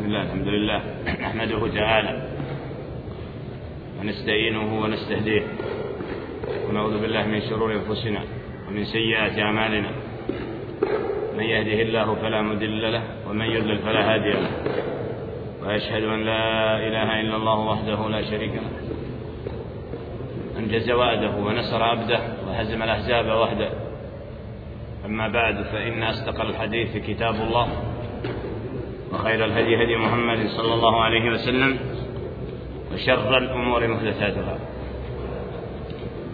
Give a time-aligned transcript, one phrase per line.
[0.00, 0.80] بسم الله الحمد لله
[1.20, 2.28] نحمده تعالى
[4.00, 5.42] ونستعينه ونستهديه
[6.68, 8.20] ونعوذ بالله من شرور أنفسنا
[8.68, 9.90] ومن سيئات أعمالنا.
[11.36, 14.50] من يهده الله فلا مضل له ومن يضلل فلا هادي له.
[15.62, 18.72] وأشهد أن لا إله إلا الله وحده لا شريك له.
[20.58, 23.70] أنجز وعده ونصر عبده وهزم الأحزاب وحده.
[25.04, 27.89] أما بعد فإن أصدق الحديث كتاب الله.
[29.12, 31.78] وخير الهدي هدي محمد صلى الله عليه وسلم
[32.94, 34.58] وشر الأمور محدثاتها.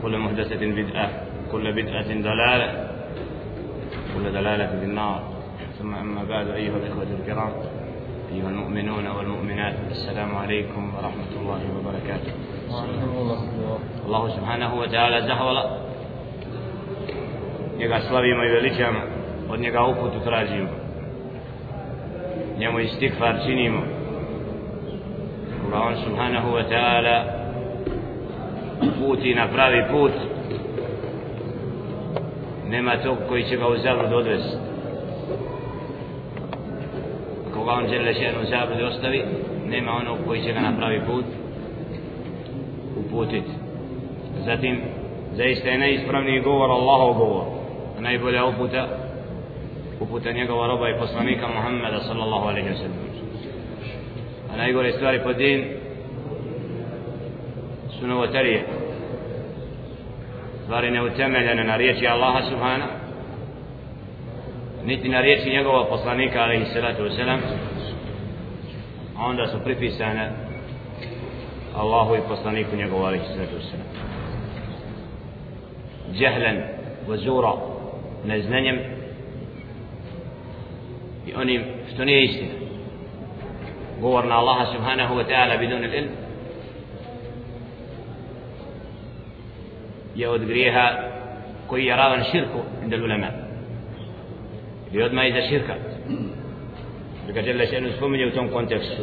[0.03, 1.11] كل محدثة بدعة
[1.53, 2.89] كل بدعة ضلالة
[4.15, 5.23] كل دلالة في النار.
[5.79, 7.53] ثم أما بعد أيها الإخوة الكرام
[8.33, 12.33] أيها المؤمنون والمؤمنات السلام عليكم ورحمة الله وبركاته.
[14.07, 15.65] الله سبحانه وتعالى زهولا.
[17.79, 19.01] Njega slavimo i veličamo.
[19.49, 20.86] Od njega uputu tražimo.
[22.59, 23.81] Njemu istikfar činimo.
[25.63, 27.25] Koga on subhanahu wa ta'ala
[28.99, 30.13] puti na pravi put.
[32.69, 34.57] Nema tog koji će ga u zavrud odvesti.
[37.55, 39.25] Koga on žele šenu zavrud ostavi
[39.67, 41.25] nema onog koji će ga na pravi put
[42.97, 43.67] uputiti
[44.47, 44.81] zatim
[45.33, 47.45] zaista je najispravniji govor Allahov govor.
[47.99, 48.87] Najbolja uputa
[50.01, 52.99] uputa njegova roba i poslanika Muhammeda sallallahu alaihi wa sallam.
[54.53, 55.65] A najgore stvari po din
[58.01, 58.67] su novotarije.
[60.65, 62.87] Stvari neutemeljene na riječi Allaha subhana
[64.85, 67.41] niti na riječi njegova poslanika alaihi salatu wa sallam
[69.19, 70.31] a onda su pripisane
[71.77, 73.87] Allahu i poslaniku njegovu alaihi salatu wa sallam.
[76.13, 76.63] Džehlen,
[77.09, 77.53] vazura,
[78.27, 78.96] neznanjem
[81.27, 81.65] i onim
[81.95, 82.53] što nije istina
[84.01, 86.09] govor na Allaha subhanahu wa ta'ala bidun ilm
[90.15, 90.91] je od grijeha
[91.67, 93.27] koji je ravan širku inda ulema
[94.93, 95.75] ili odmah iza širka
[97.27, 99.03] da ga žele šenu spominje u tom kontekstu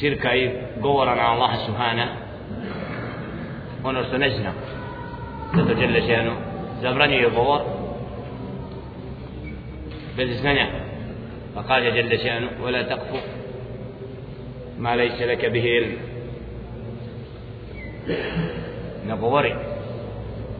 [0.00, 2.12] širka i govora na Allaha subhanahu
[3.84, 4.54] ono što ne znam
[5.54, 6.32] zato žele šenu
[6.82, 7.60] zabranjuje govor
[10.18, 10.66] بل زنى
[11.54, 13.24] فقال جل شأنه ولا تقف
[14.78, 15.96] ما ليس لك به علم.
[19.06, 19.56] نبوري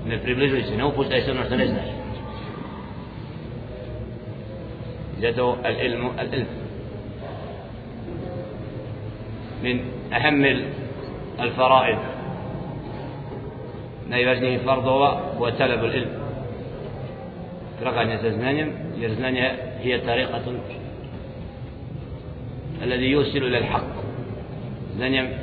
[0.06, 1.84] نبريبليزوس نوبوس ايسون نرتنزنا
[5.20, 6.46] جدو العلم العلم
[9.62, 9.80] من
[10.12, 10.44] أهم
[11.40, 11.98] الفرائض
[14.10, 16.21] نيبجنه فرضه وتلب العلم
[17.82, 18.68] traganje za znanjem
[19.00, 19.50] jer znanje
[19.84, 20.56] je tarikatun
[22.82, 23.92] الذي يوصل إلى الحق.
[24.98, 25.38] زنيا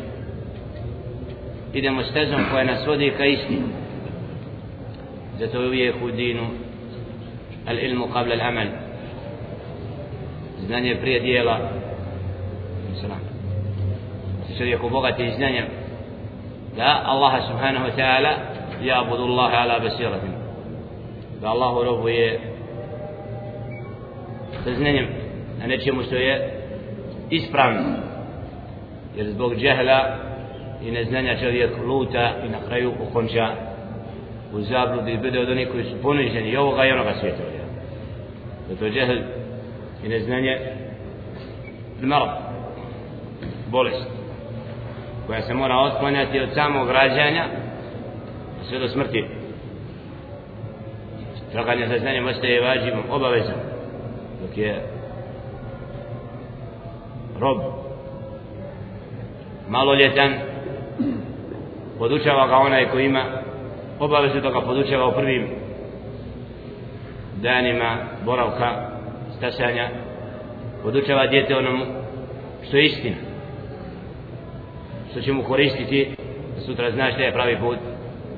[1.75, 3.61] إذا مستزم فأنا سودي كيسني
[5.39, 6.39] زتو يخدين
[7.67, 8.69] العلم قبل العمل.
[10.67, 11.57] زنيا بريا ديالا
[12.91, 13.19] السلام.
[14.50, 15.67] تسوي بغتي زنيا
[16.77, 18.38] لا الله سبحانه وتعالى
[18.81, 20.38] يعبد الله على بصيرة.
[21.41, 22.39] Da Allah robuje
[24.63, 25.07] sa znanjem
[25.59, 26.51] na nečemu što je
[27.29, 27.95] ispravno.
[29.16, 30.16] Jer zbog džehla
[30.83, 33.47] i neznanja čovjek luta i na kraju okonča
[34.53, 37.44] u zabludi i bude od onih koji su poniženi i ovoga i onoga svijeta.
[38.69, 39.17] Zato džehl
[40.03, 40.57] i neznanje
[42.01, 42.29] mrd
[43.71, 44.07] bolest
[45.27, 47.45] koja se mora otklanjati od samog rađanja
[48.69, 49.38] sve do smrti
[51.52, 53.60] traganje za znanjem ostaje vađivom obavezom.
[54.42, 54.82] Dok je
[57.40, 57.58] rob
[59.68, 60.34] maloljetan
[61.98, 63.24] podučava ga onaj koji ima
[64.00, 65.48] obavezu da ga podučava u prvim
[67.42, 68.90] danima boravka
[69.38, 69.90] stasanja.
[70.84, 71.86] Podučava djete onomu
[72.68, 73.30] što je istina
[75.12, 76.10] što će mu koristiti.
[76.56, 77.78] Da sutra znaš da je pravi put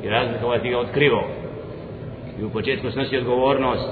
[0.04, 1.41] i razlikovati ga od krivog
[2.42, 3.90] i u početku snosi odgovornost.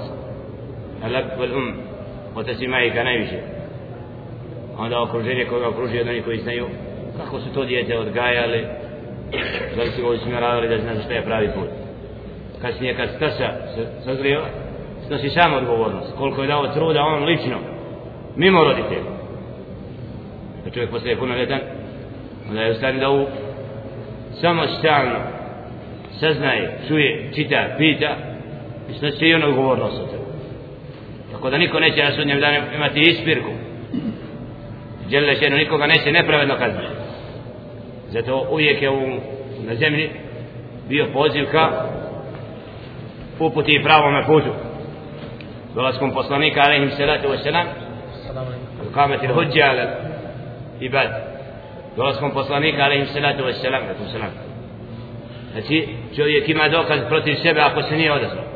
[1.04, 1.72] Alab vel um
[2.34, 3.38] otac i majka najviše.
[4.78, 6.66] Onda okruženje koga okruži od onih koji znaju
[7.16, 8.66] kako su to dijete odgajali
[9.76, 11.68] da li su ga usmjeravali da zna što je pravi put.
[12.62, 13.48] Kasnije kad stasa
[14.04, 14.42] sazrio
[15.06, 16.16] snosi sam odgovornost.
[16.16, 17.58] Koliko je dao truda on lično
[18.36, 19.10] mimo roditelja.
[20.64, 21.60] Da čovjek postaje punoljetan
[22.48, 23.26] onda je u stanju da u
[24.40, 25.18] samostalno
[26.20, 28.29] saznaje, čuje, čita, pita
[28.88, 30.22] i snosi i ono odgovornost od tebe.
[31.32, 33.50] Tako da niko neće na sudnjem danu imati ispirku.
[35.10, 36.86] Đele šenu nikoga neće nepravedno kazniti.
[38.08, 39.00] Zato uvijek je u,
[39.66, 40.10] na zemlji
[40.88, 41.86] bio poziv ka
[43.38, 44.50] uputi i pravom putu.
[45.74, 47.66] Dolaskom poslanika alaihim salatu wa salam
[48.94, 49.86] kamati l-hudja ala
[50.80, 51.08] ibad.
[51.96, 53.52] Dolaskom poslanika alaihim salatu wa
[54.12, 54.30] salam
[55.52, 58.49] znači čovjek ima dokaz protiv sebe ako se nije odazvao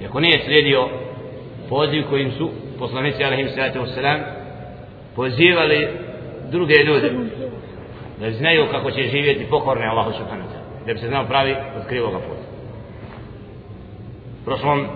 [0.00, 0.88] i ako nije slijedio
[1.68, 4.20] poziv kojim su poslanici alaihim salatu wa salam
[5.16, 5.88] pozivali
[6.50, 7.12] druge ljude
[8.20, 11.54] da znaju kako će živjeti pokorne Allahu subhanahu wa ta'ala da bi se znao pravi
[11.76, 12.48] od krivoga puta
[14.44, 14.86] prošlom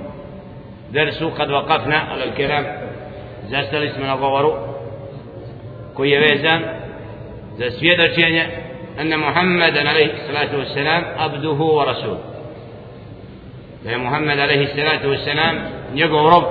[0.90, 2.64] dersu kad vakafna ala kiram
[3.50, 4.52] zastali smo na govoru
[5.94, 6.62] koji je vezan
[7.58, 8.62] za svjedočenje
[9.00, 12.19] أن محمد عليه الصلاة والسلام عبده ورسوله
[13.83, 15.56] da je Muhammed alaihi salatu wasalam
[15.94, 16.44] njegov rob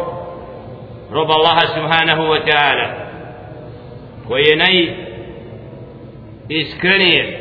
[1.10, 2.88] rob Allaha subhanahu wa ta'ala
[4.28, 4.94] koji je naj
[6.48, 7.40] iskrenije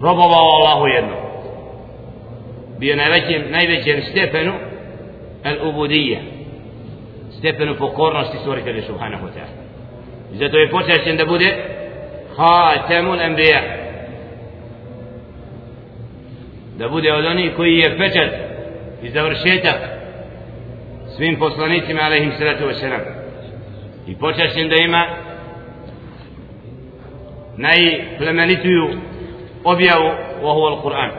[0.00, 1.16] robovao Allahu jedno
[2.78, 4.52] bio najvećem, najvećem stepenu
[5.44, 6.18] al-ubudija
[7.38, 9.60] stepenu pokornosti stvoritelja subhanahu wa ta'ala
[10.32, 11.56] zato je počašćen da bude
[12.36, 13.79] hatemul anbiya
[16.80, 18.30] da bude od onih koji je pečat
[19.02, 19.76] i završetak
[21.16, 23.00] svim poslanicima alaihim salatu wasalam
[24.06, 25.06] i počašćen da ima
[27.56, 28.88] najplemenituju
[29.64, 30.10] objavu
[30.42, 31.10] ovu al-Quran.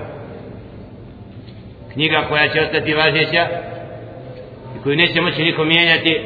[1.94, 3.48] Knjiga koja će ostati važeća
[4.78, 6.22] i koju neće moći niko mijenjati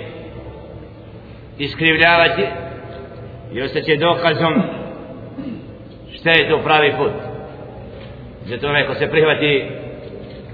[1.58, 2.44] iskrivljavati
[3.54, 4.54] i ostaće dokazom
[6.14, 7.25] šta je to pravi put
[8.46, 9.66] zato onaj ko se prihvati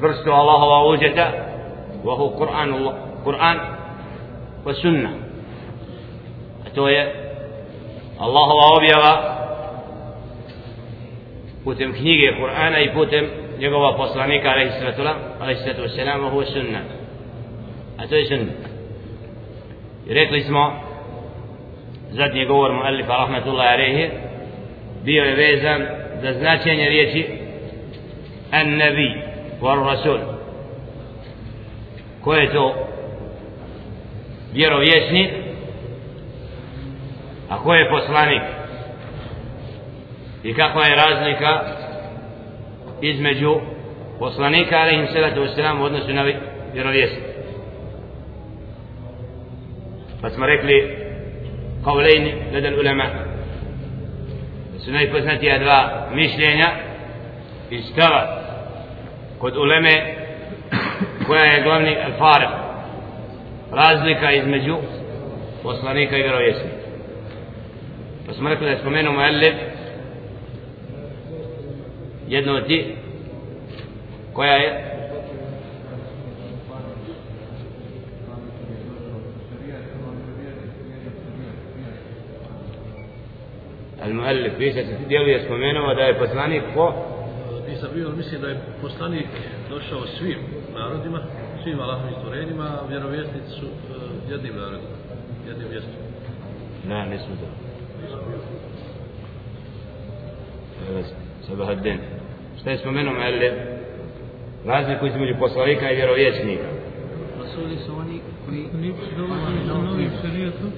[0.01, 1.31] vrstu Allahova uđeta
[2.03, 2.73] vahu Kur'an
[3.23, 3.57] Kur'an
[4.65, 5.09] wa sunna
[6.65, 7.13] a to je
[8.19, 9.37] Allahova objava
[11.63, 13.25] putem knjige Kur'ana i putem
[13.59, 15.01] njegova poslanika alaihi sallatu
[15.39, 16.79] alaihi sallatu wasalam vahu sunna
[17.97, 18.51] a to je sunna.
[20.07, 20.73] I rekli smo
[22.11, 24.09] zadnji govor muallifa rahmatullahi alaihi
[25.03, 25.85] bio je vezan
[26.21, 27.40] za značenje riječi
[28.51, 29.21] an nabi
[29.61, 30.19] war rasul
[32.23, 32.75] ko je to
[34.53, 35.31] vjerovjesnik
[37.49, 38.41] a ko je poslanik?
[40.43, 41.61] I kakva je razlika
[43.01, 43.55] između
[44.19, 46.25] poslanika alaihim salatu wasalam u odnosu na
[46.73, 47.23] vjerovjesnik
[50.21, 50.97] pa smo rekli
[51.83, 53.03] kavlejni ledan ulema
[54.73, 56.67] da su najpoznatija dva mišljenja
[57.69, 58.40] i stava
[59.41, 60.15] kod uleme
[61.27, 62.49] koja je glavni alfarq
[63.71, 64.77] razlika između
[65.63, 66.75] poslanika i vjerovjesnika
[68.27, 69.53] pa smo rekli da je spomenuo muallif
[72.27, 72.85] jedno od tih
[74.33, 74.87] koja je
[84.03, 87.10] Al-Muallif, se dijelu je spomenuo da je poslanik ko?
[87.81, 89.27] Nisam bio, mislim da je poslanik
[89.69, 90.37] došao svim
[90.73, 91.19] narodima,
[91.63, 93.71] svim Allahovim stvorenjima, a vjerovjesnici su uh,
[94.31, 94.95] jednim narodima,
[95.47, 95.93] jednim mjestom.
[96.87, 97.47] Ne, nismo da.
[101.47, 101.99] Sabah ad-din.
[102.59, 103.53] Šta je spomenuo Muallif?
[104.65, 106.69] Razliku između poslanika i vjerovjesnika.
[107.39, 110.71] Rasuli su oni koji dolaze sa novim šarijetom.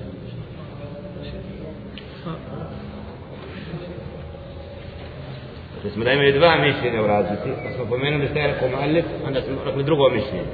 [5.89, 9.41] Smo da imali dva mišljenja u razlici, pa smo pomenuli šta je rekao Muallif, onda
[9.41, 10.53] smo rekli drugo mišljenje.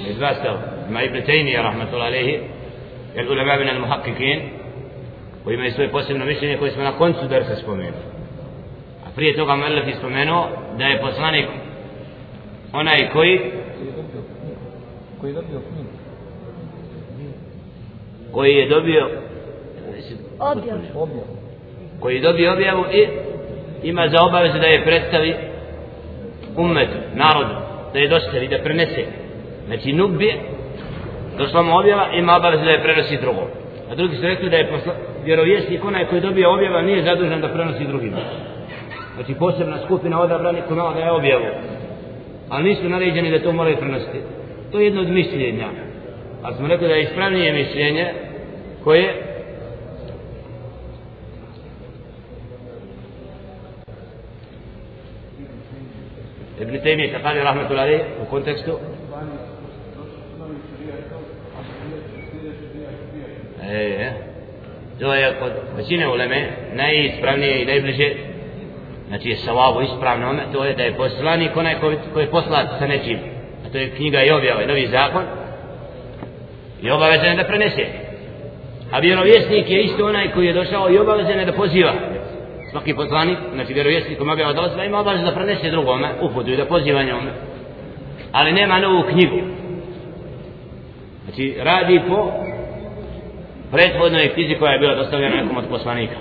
[0.00, 0.56] Imali dva stav.
[0.88, 2.38] Ima Ibn Taymiyyah, rahmatullahi alaihi,
[3.14, 4.40] jer ulema bin al-muhakkikin,
[5.44, 8.10] koji imaju svoje posebno mišljenje koje smo na koncu drsa spomenuli
[9.20, 10.48] prije toga Melef je spomenuo
[10.78, 11.46] da je poslanik
[12.72, 13.40] onaj koji
[15.20, 15.90] koji je dobio knjigu
[18.32, 19.08] koji je dobio
[20.38, 20.80] objavu
[22.00, 23.06] koji je dobio objavu i
[23.82, 25.34] ima za obavezu da je predstavi
[26.56, 27.54] umetu, narodu
[27.92, 29.04] da je dostavi, da prenese.
[29.66, 30.34] Znači nubi
[31.38, 33.44] došla mu objava ima obavezu da je prenosi drugom.
[33.90, 34.92] A drugi su rekli da je posla,
[35.24, 38.14] vjerovjesnik onaj koji dobije objava nije zadužen da prenosi drugim.
[39.14, 41.44] Znači posebna skupina odabrani ko da je objavu
[42.50, 44.18] ali nisu naređeni da to moraju prenositi.
[44.72, 45.68] To je jedno od mišljenja.
[46.42, 48.06] Ali smo rekli da je ispravnije mišljenje
[48.84, 49.29] koje
[56.60, 58.78] Ibn Taymiyyah kaže rahmetullahi u kontekstu
[63.62, 64.12] E, e.
[65.00, 68.12] To je kod većine uleme najispravnije i najbliže
[69.08, 72.86] znači je savabu ispravno to je da je poslanik onaj koji, koji je poslat sa
[72.86, 73.18] nečim
[73.66, 75.24] a to je knjiga i objava i novi zakon
[76.82, 77.86] i obavezan da prenese
[78.90, 81.92] a vjerovjesnik je isto onaj koji je došao i obavezan da poziva
[82.70, 86.64] svaki poslanik, znači vjerovjesnik koji objava dolazi, ima obavezu da prenese drugome uputu i da
[86.64, 87.32] poziva njome.
[88.32, 89.40] Ali nema novu knjigu.
[91.24, 92.32] Znači radi po
[93.72, 96.16] prethodnoj knjizi koja je bila dostavljena nekom od poslanika.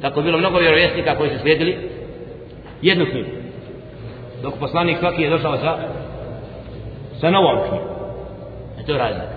[0.00, 1.76] Tako je bilo mnogo vjerovjesnika koji su slijedili
[2.82, 3.30] jednu knjigu.
[4.42, 5.78] Dok poslanik svaki je došao sa
[7.20, 7.88] sa novom knjigom.
[8.80, 9.34] E to je razlika.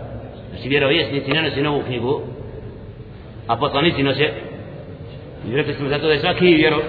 [0.49, 2.21] Znači vjerovjesnici ne nosi novu knjigu
[3.47, 4.33] a poslanici nose
[5.47, 6.81] i rekli smo zato da je svaki vjero,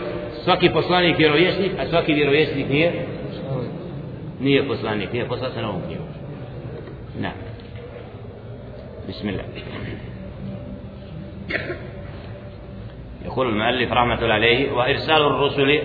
[0.45, 3.07] svaki poslanik vjerovjesnik a svaki vjerovjesnik nije
[4.41, 6.07] nije poslanik nije poslan sa novom knjigom
[7.19, 7.31] na
[9.07, 9.45] Bismillah
[13.25, 15.81] يقول المؤلف رحمة الله عليه وإرسال الرسل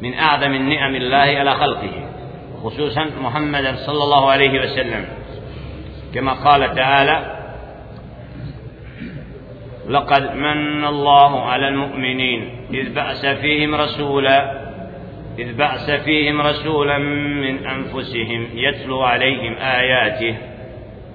[0.00, 1.92] من أعظم النعم الله على خلقه
[2.62, 5.04] خصوصا محمدا صلى الله عليه وسلم
[6.14, 7.39] كما قال تعالى
[9.90, 12.50] لقد من الله على المؤمنين.
[12.74, 14.70] إذ بأس فيهم رسولا
[15.38, 20.36] إذ بأس فيهم رسولا من أنفسهم يتلو عليهم آياته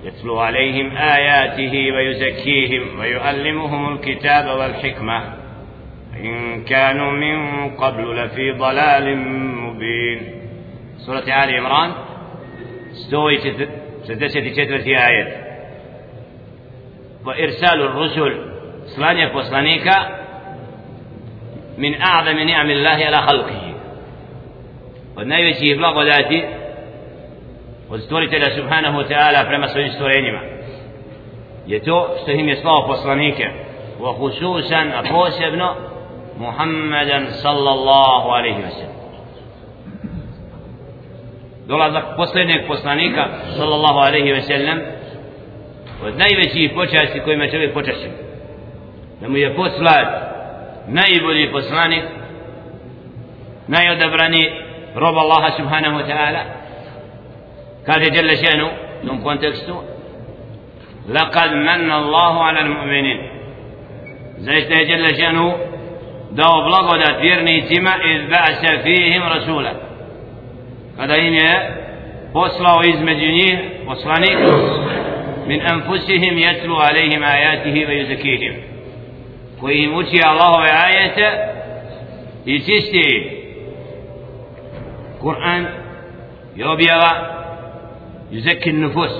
[0.03, 5.23] يتلو عليهم آياته ويزكيهم ويعلمهم الكتاب والحكمة.
[6.19, 9.17] إن كانوا من قبل لفي ضلال
[9.63, 10.19] مبين.
[10.97, 11.91] سورة آل عمران
[12.91, 13.37] ستوي
[14.03, 15.27] ستدسة تتوتي آية.
[17.25, 18.54] وإرسال الرسل
[18.85, 19.91] slanje poslanika
[21.77, 23.73] min a'zami ni'ami Allahi ala khalqihi.
[25.15, 26.45] Od najvećih blagodati
[27.89, 30.39] od stvoritelja subhanahu wa ta'ala prema svojim stvorenjima.
[31.67, 33.45] Je to što im je slao poslanike.
[33.99, 35.75] Wa khususan a posebno
[36.37, 38.95] Muhammedan sallallahu alaihi wa sallam.
[41.67, 43.27] Dolazak posljednjeg poslanika
[43.57, 44.79] sallallahu alaihi wa sallam
[46.05, 48.24] od najvećih počasti kojima čovjek počasti.
[49.21, 50.07] Da mu je poslat
[50.87, 52.03] najbolji poslanik
[53.67, 54.49] najodabrani
[54.95, 56.43] rob Allaha subhanahu wa ta'ala
[57.85, 58.69] kaže جل شأنه
[59.03, 59.75] u tom kontekstu
[61.09, 63.19] لقد من الله على المؤمنين
[64.39, 65.55] zaista je جل شأنه
[66.31, 69.71] dao blagodat vjernicima iz ba'sa fihim rasula
[70.97, 71.51] kada im je
[72.33, 74.37] poslao između njih poslanik
[75.71, 78.53] anfusihim yatlu alaihim ayatihi wa yuzakihim
[79.59, 81.55] koji im uči Allahove ajete
[82.45, 83.31] i čisti.
[85.21, 85.65] Kur'an
[86.55, 87.11] i objava
[88.31, 89.11] yuzaki nufus.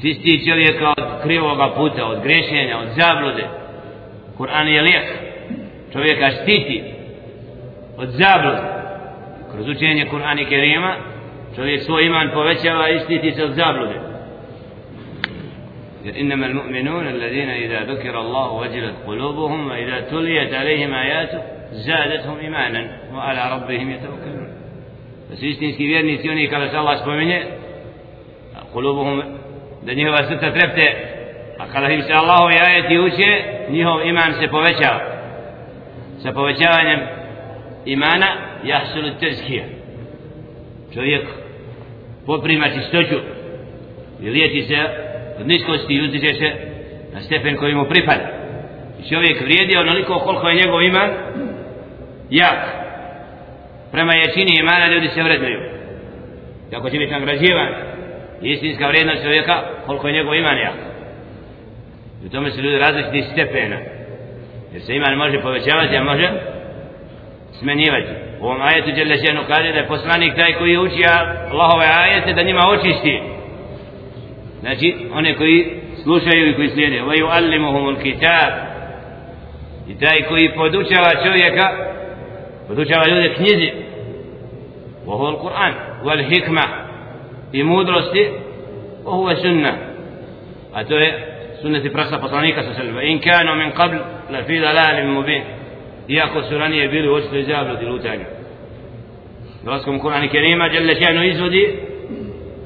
[0.00, 3.48] Čisti čovjeka od krivoga puta od grešenja, od zablude.
[4.38, 5.04] Kur'an je lijek.
[5.92, 6.82] Čovjeka štiti
[7.96, 8.62] od zablude.
[9.52, 10.96] Kroz učenje Kur'ana i Kerima
[11.56, 14.03] čovjek svoj iman povećava i štiti se od zablude.
[17.08, 21.36] Alladhina idha dhukira Allah wajilat qulubuhum wa idha tuliyat alayhim ayatu
[21.86, 24.48] zadatuhum imanan wa ala rabbihim yatawakkalun
[25.30, 27.42] da su istinski vjernici oni kada se Allah spominje
[28.72, 29.22] qulubuhum
[29.86, 30.86] da njihova srca trepte
[31.58, 33.30] a kada im se Allahovi ajeti uče
[33.70, 35.00] njihov iman se povećava
[36.22, 37.00] sa povećavanjem
[37.84, 38.26] imana
[38.64, 39.64] jahsulu tezkija
[40.94, 41.26] čovjek
[42.26, 43.18] poprima čistoću
[44.22, 45.03] i lijeti se
[45.40, 46.50] od niskosti i uzdiže se
[47.12, 48.28] na stepen koji mu pripada.
[49.00, 51.10] I čovjek vrijedi onoliko koliko je njegov iman
[52.30, 52.84] jak.
[53.92, 55.60] Prema jačini imana ljudi se vrednuju.
[56.70, 57.68] Kako će biti nagrađivan
[58.42, 60.74] istinska vrijednost čovjeka koliko je njegov iman jak.
[62.22, 63.76] I u tome su ljudi različiti stepena.
[64.72, 66.30] Jer se iman može povećavati, a može
[67.58, 68.12] smenjivati.
[68.40, 71.02] U ovom ajetu Đelešenu kaže da je poslanik taj koji uči
[71.50, 73.33] Allahove ajete da njima očisti.
[74.64, 75.66] Znači, one koji
[76.02, 77.02] slušaju i koji slijede.
[77.02, 78.52] Vaju allimuhumul kitab.
[79.88, 81.68] I taj koji podučava čovjeka,
[82.68, 83.70] podučava ljude knjizi.
[85.06, 85.72] Vohu al-Quran,
[86.04, 86.62] wal hikma
[87.52, 88.28] i mudrosti,
[89.04, 89.72] vohu sunna.
[90.74, 91.12] A to je
[91.62, 93.96] sunneti praksa poslanika sa sallam in kanu min qabl
[94.30, 95.42] la fi dalalin mubin
[96.08, 98.24] iako su ranije bili u očitoj zabludi lutanja
[99.64, 101.78] dolaskom Kur'ana Kerima Jalla šanu izvodi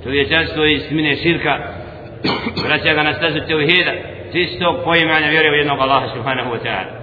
[0.04, 1.77] čovječanstvo iz smine širka
[2.67, 3.91] vraća ga na stazu tevhida
[4.31, 6.93] čistog poimanja vjere u jednog Allaha subhanahu wa ta'ala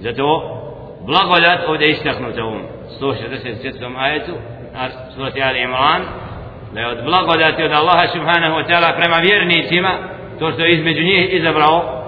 [0.00, 0.58] zato
[1.06, 2.62] blagodat ovdje istaknuta u ovom
[3.00, 3.94] 167.
[3.98, 4.32] ajetu
[5.14, 6.02] surati Ali Imran
[6.74, 9.90] da je od blagodati od Allaha subhanahu wa ta'ala prema vjernicima
[10.38, 12.02] to što je između njih izabrao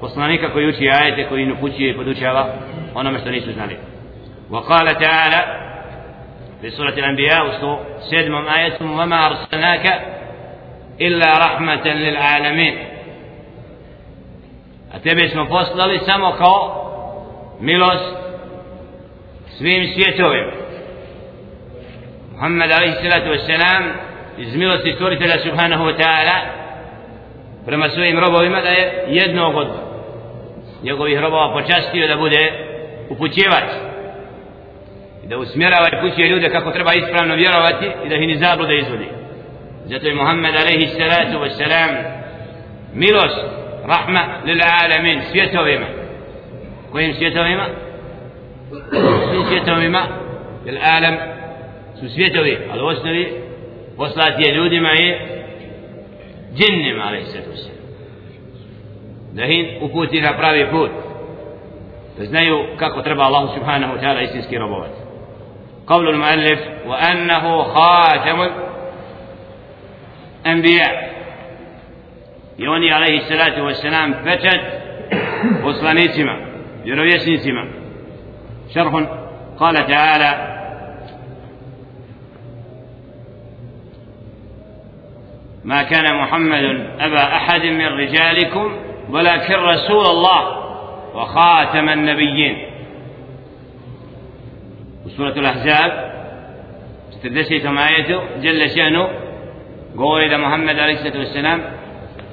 [0.00, 2.46] poslanika koji uči ajete koji upućuje i podučava
[2.94, 3.76] onome što nisu znali
[4.50, 5.60] وقال تعالى
[6.60, 7.78] في سورة الأنبياء وسط
[8.10, 10.13] سيدم آية وما أرسلناك
[11.01, 12.77] إلا رحمة للعالمين
[14.93, 16.41] أتبع اسم فصل لسمك
[17.61, 18.15] ملوس
[19.59, 20.51] سويم سيتوهم
[22.35, 23.95] محمد عليه الصلاة والسلام
[24.37, 26.37] izmilo se stvoritelja subhanahu wa ta'ala
[27.65, 29.67] prema svojim robovima da je jednog od
[30.83, 32.51] njegovih robova počastio da bude
[33.09, 33.69] upućevač
[35.23, 38.77] i da usmjerava i pućuje ljude kako treba ispravno vjerovati i da ih ni zablude
[38.77, 39.07] izvodi.
[39.85, 41.91] Zato je Muhammed alaihi salatu wassalam
[42.93, 43.39] milost
[43.85, 45.85] rahma lil alamin svjetovima
[46.91, 47.65] kojim svjetovima
[49.29, 50.07] svim svjetovima
[50.65, 51.15] jer alam
[51.99, 53.33] su svjetovi ali u osnovi
[53.97, 55.15] poslati je ljudima i
[56.55, 57.69] džinnima ali se tu se
[59.33, 60.91] da ih uputi na pravi put
[62.17, 65.05] da znaju kako treba Allah subhanahu wa ta'ala istinski robovati
[65.87, 68.64] قول المؤلف وأنه خاتم
[70.55, 71.15] الأنبياء.
[72.59, 74.61] يوني عليه الصلاة والسلام فتت
[75.63, 76.45] وصلانيتما
[76.85, 77.67] يرويسنيتما
[78.75, 78.93] شرح
[79.59, 80.55] قال تعالى
[85.63, 86.63] ما كان محمد
[86.99, 88.77] أبا أحد من رجالكم
[89.09, 90.65] ولكن رسول الله
[91.15, 92.65] وخاتم النبيين.
[95.05, 96.15] وسورة الأحزاب
[97.11, 99.24] ستدسيتم آيته جل شأنه
[99.98, 101.60] قول إذا محمد عليه الصلاة والسلام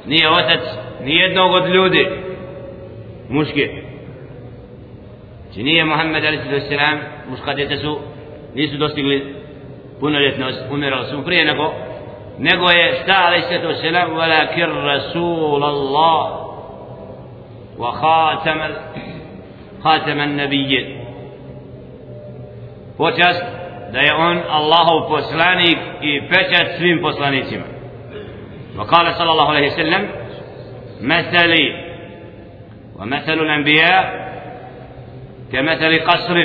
[0.07, 2.07] نية وتت نية قد لودي
[3.29, 3.69] مشكل
[5.57, 6.71] Znači nije Muhammed a.s.
[7.29, 7.99] muškadete su,
[8.55, 9.35] nisu dostigli
[9.99, 11.73] punoljetnost, umirali su prije nego,
[12.39, 13.83] nego je šta a.s.
[14.17, 16.47] Walakir Rasul Allah
[17.77, 18.59] wa khatam
[19.83, 20.85] khatam an-nabiyyin.
[22.97, 23.43] Počast
[23.92, 27.64] da je on Allahov poslanik i pečat svim poslanicima.
[28.78, 30.08] وقال صلى الله عليه وسلم
[31.00, 31.84] مثلي
[32.98, 34.22] ومثل الأنبياء
[35.52, 36.36] كمثل قصر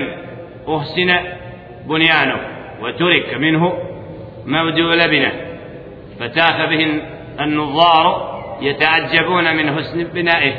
[0.69, 1.15] أحسن
[1.85, 2.39] بنيانه
[2.81, 3.73] وترك منه
[4.45, 5.31] موضع لبنة
[6.19, 7.01] فتاف به
[7.39, 10.53] النظار يتعجبون من حسن بنائه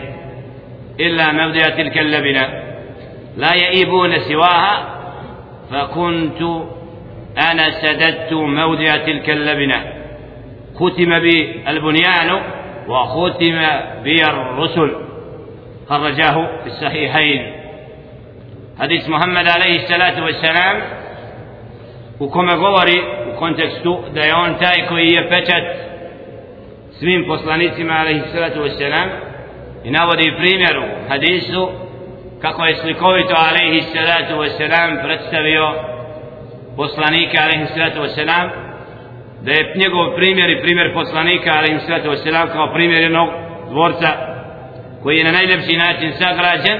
[1.00, 2.48] إلا موضع تلك اللبنة
[3.36, 4.98] لا يئيبون سواها
[5.70, 6.42] فكنت
[7.38, 9.92] أنا سددت موضع تلك اللبنة
[10.74, 12.40] ختم بي البنيان
[12.88, 13.58] وختم
[14.04, 14.96] بي الرسل
[15.88, 17.58] خرجاه في الصحيحين
[18.78, 20.76] hadis Muhammed alaihi salatu wasalam
[22.18, 22.98] u kome govori
[23.34, 25.64] u kontekstu da je on taj koji je pečat
[26.98, 29.08] svim poslanicima alaihi salatu wasalam
[29.84, 31.70] i navodi primjer u hadisu
[32.42, 35.74] kako je slikovito alaihi salatu wasalam predstavio
[36.82, 38.46] poslanika alaihi salatu wasalam
[39.44, 43.28] da je njegov primjer i primjer poslanika alaihi salatu wasalam kao primjer jednog
[43.70, 44.08] dvorca
[45.02, 46.78] koji je na najljepši način sagrađen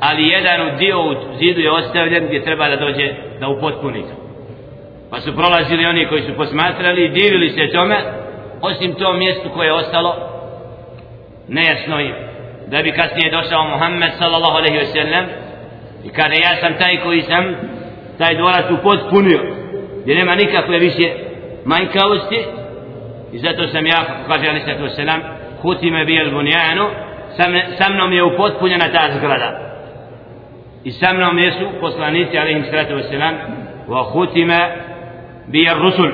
[0.00, 3.06] ali jedan dio u zidu je ostavljen gdje treba da dođe
[3.40, 4.16] da upotpuni to.
[5.10, 7.96] Pa su prolazili oni koji su posmatrali i divili se tome,
[8.60, 10.16] osim to mjestu koje je ostalo
[11.48, 12.14] nejasno im.
[12.66, 15.24] Da bi kasnije došao Muhammed sallallahu alaihi wasallam
[16.04, 17.54] i kada ja sam taj koji sam
[18.18, 19.40] taj dvorac upotpunio
[20.02, 21.12] gdje nema nikakve više
[21.64, 22.44] manjkavosti.
[23.32, 25.20] I zato sam ja, kako kaže alaihi wa sallam,
[25.62, 26.86] hutime bijel bunjanu,
[27.78, 29.72] sa mnom je upotpunjena ta zgrada.
[30.84, 33.34] I sa mnom jesu poslanici alaihim salatu wasalam
[33.88, 34.60] wa hutima
[35.46, 36.10] bi rusul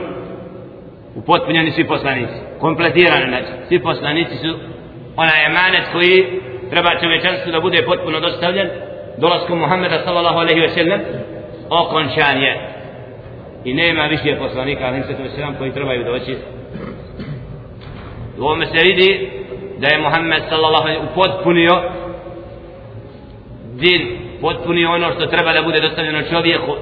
[1.15, 4.59] upotpunjeni svi poslanici kompletirani znači svi poslanici su
[5.17, 8.69] onaj emanet koji treba čovečanstvu da bude potpuno dostavljen
[9.19, 11.01] dolaskom Muhammeda sallallahu alaihi wa sallam
[11.71, 12.75] okončan je.
[13.65, 16.37] I nema više poslanika alaihim se wasalam koji trebaju doći.
[18.39, 19.31] U ovome se vidi
[19.79, 21.83] da je Muhammed sallallahu alaihi upotpunio
[23.75, 26.77] din potpunio ono što treba da bude dostavljeno čovjeku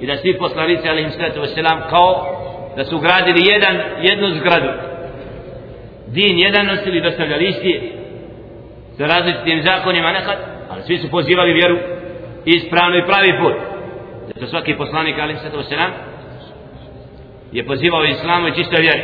[0.00, 2.26] i da svi poslanici alaihi sallatu wasalam kao
[2.76, 4.68] da su gradili jedan, jednu zgradu.
[6.06, 7.92] Din jedan nosili dostavljali isti
[8.96, 10.36] sa različitim zakonima nekad
[10.70, 11.78] ali svi su pozivali vjeru
[12.44, 13.71] ispravno i pravi put
[14.42, 15.90] da svaki poslanik alaihi sallatu wasalam
[17.52, 19.02] je pozivao islamu i čistoj vjeri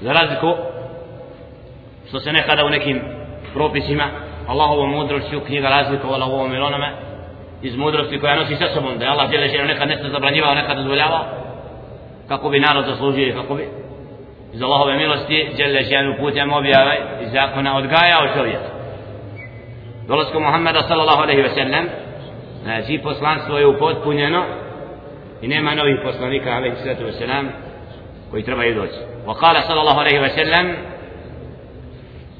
[0.00, 0.54] za razliku
[2.08, 3.00] što se nekada u nekim
[3.54, 4.04] propisima
[4.48, 6.92] Allahovom mudrošću knjiga razlikovala u ovom ili onome
[7.62, 11.24] iz mudrosti koja nosi sa sobom, da je Allah djeleženo nekad nešto zabranjivao, nekad dozvoljavao,
[12.28, 13.68] kako bi narod zaslužio kako bi
[14.54, 18.60] iz Allahove milosti djelešeno putem objave i zakona odgajao čovjek.
[20.08, 21.86] Dolazko Muhammeda sallallahu alaihi ve sellem,
[22.66, 24.44] Znači, poslanstvo je upotpunjeno
[25.42, 27.46] i nema novih poslanika, alaihi sallatu wasalam,
[28.30, 28.94] koji treba i doći.
[29.26, 30.74] Wa kala sallallahu alaihi wasallam,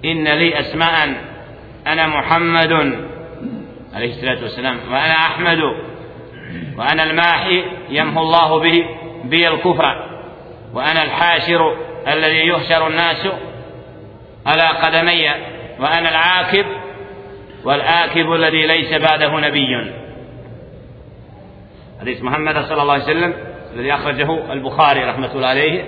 [0.03, 1.15] inna li asma'an,
[1.85, 2.97] ana Muhammadun
[3.95, 5.71] alaihi sallatu wasalam, wa ana Ahmedu,
[6.77, 8.85] wa ana al-mahi, yamhu Allahu bihi,
[9.25, 9.93] bi al-kufra,
[10.75, 13.27] wa ana al-haširu, الذي يحشر الناس
[14.47, 15.31] على قدمي
[15.81, 16.67] وأنا العاكب
[17.65, 20.06] والآكب الذي ليس بعده نبي
[22.01, 23.35] حديث محمد صلى الله عليه وسلم
[23.75, 25.85] الذي أخرجه البخاري رحمة الله عليه.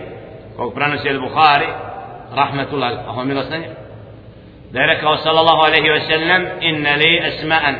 [0.58, 1.76] وقبرانس البخاري
[2.32, 3.40] رحمة الله عليه.
[3.40, 3.74] وسلم
[4.74, 7.78] ذلك صلى الله عليه وسلم إن لي أسماء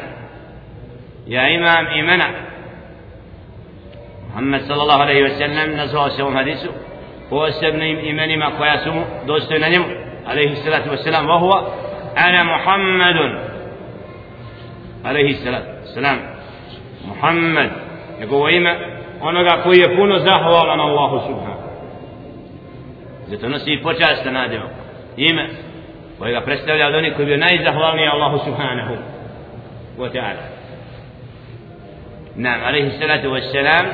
[1.27, 2.31] يا إمام إيمنا
[4.31, 6.71] محمد صلى الله عليه وسلم نزوه سوم حديثه
[7.33, 9.87] هو السبن إيمان ما قياسه دوستنا نمو
[10.27, 11.73] عليه الصلاة والسلام وهو
[12.19, 13.49] أنا محمد
[15.05, 16.19] عليه الصلاة والسلام
[17.09, 17.88] محمد
[18.21, 18.77] يقول إما
[19.21, 21.69] onoga koji je puno zahvalan Allahu subhanahu
[23.27, 24.69] zato nosi i počasta nadjeva
[25.17, 25.49] ime
[26.19, 28.95] koje ga predstavlja od onih koji je najzahvalniji Allahu subhanahu
[29.99, 30.59] wa ta'ala
[32.37, 33.87] نعم عليه الصلاة والسلام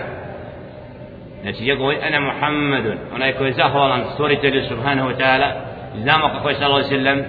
[1.43, 5.53] Znači je govori ana Muhammedun Onaj koji je zahvalan stvoritelju subhanahu wa ta'ala
[6.03, 7.23] Znamo kako je sallahu sallam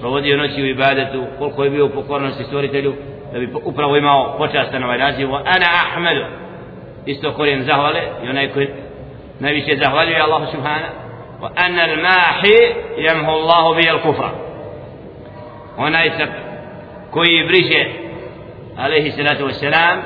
[0.00, 2.94] Provodio noći u ibadetu Koliko je bio u pokornosti stvoritelju
[3.32, 6.24] Da bi upravo imao počastan ovaj naziv Ana Ahmedu
[7.06, 8.68] Isto korijen zahvale I onaj koji
[9.40, 10.92] najviše zahvaljuje Allahu subhanahu
[11.40, 14.30] Wa ana al-mahi Yamhu Allahu bi al-kufra
[15.76, 16.10] Onaj
[17.10, 17.84] koji briše
[18.76, 19.98] Alaihi salatu wa salam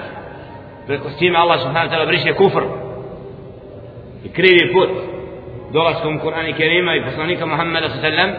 [0.86, 2.62] preko s Allah subhanahu ta'ala briše kufr
[4.24, 4.90] i krivi put
[5.72, 8.30] dolaskom Kur'ana Kerima i poslanika Muhammeda sallam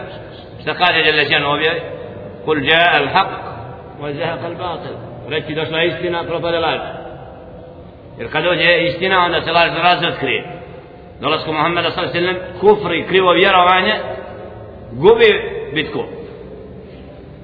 [0.62, 1.80] šta kaže Jalla Šan objavi
[2.44, 2.98] kul jaa
[4.02, 4.96] al haq wa zahaqa al batil
[5.28, 6.80] reći došla istina propade laž
[8.18, 10.44] jer kad dođe istina onda se laž razotkrije
[11.20, 13.94] dolaskom Muhammeda sallam kufr i krivo vjerovanje
[14.92, 15.30] gubi
[15.74, 16.04] bitku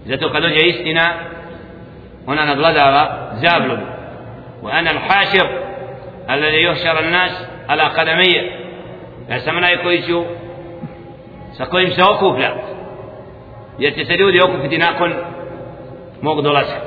[0.05, 1.15] zato kad dođe istina
[2.27, 3.99] ona nadvladava zabludu
[4.63, 5.49] وأنا الحاشر
[6.31, 8.59] الذي يحشر الناس على قدمي
[9.29, 10.25] ja sam onaj koji ću
[11.57, 12.55] sa kojim se okuplja
[13.79, 15.15] jer će se ljudi okupiti nakon
[16.23, 16.81] mog dolaska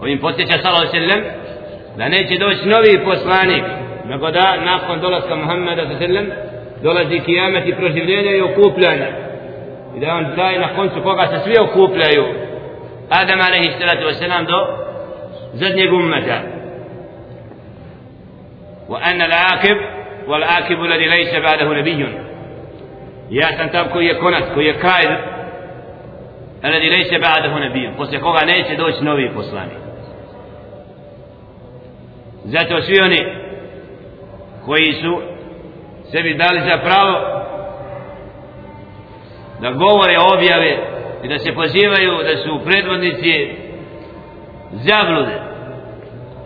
[0.00, 1.20] ovim podsjeća sallahu sallam
[1.96, 3.64] da neće doći novi poslanik
[4.04, 6.26] nego da nakon dolaska Muhammeda sallam
[6.82, 9.06] dolazi kijamet i proživljenje i okupljanje
[9.96, 12.24] i da on daje na koncu koga se svi okupljaju
[13.10, 14.66] Adam alaihi salatu wasalam do
[15.52, 16.56] zadnjeg ummeta
[18.88, 19.76] وأن العاقب
[20.26, 22.08] والعاقب الذي ليس بعده نبي
[23.30, 25.18] يا سنتاب كوي كونت كوي كايد
[26.64, 29.78] الذي ليس بعده نبي Poslije koga neće doći novi poslanik.
[32.44, 33.18] Zato svi oni
[34.64, 35.22] koji su
[36.10, 37.18] sebi dali za pravo
[39.60, 40.76] da govore objave
[41.24, 43.50] i da se pozivaju da su predvodnici
[44.70, 45.40] zablude.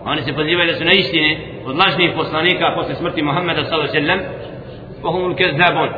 [0.05, 4.19] Oni se pozivaju da su na istini od lažnih poslanika posle smrti Muhammeda s.a.v.
[5.03, 5.89] pohumul kezabon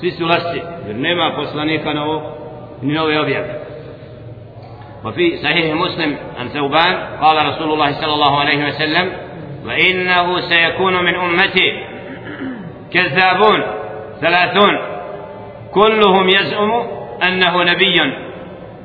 [0.00, 2.41] svi su lasci jer nema poslanika na ovu
[2.82, 3.62] ni nove objave
[5.04, 9.12] وفي صحيح مسلم عن ثوبان قال رسول الله صلى الله عليه وسلم
[9.66, 11.84] وإنه سيكون من أمتي
[12.92, 13.62] كذابون
[14.20, 14.78] ثلاثون.
[15.74, 16.70] كلهم يزعم
[17.22, 18.00] أنه نبي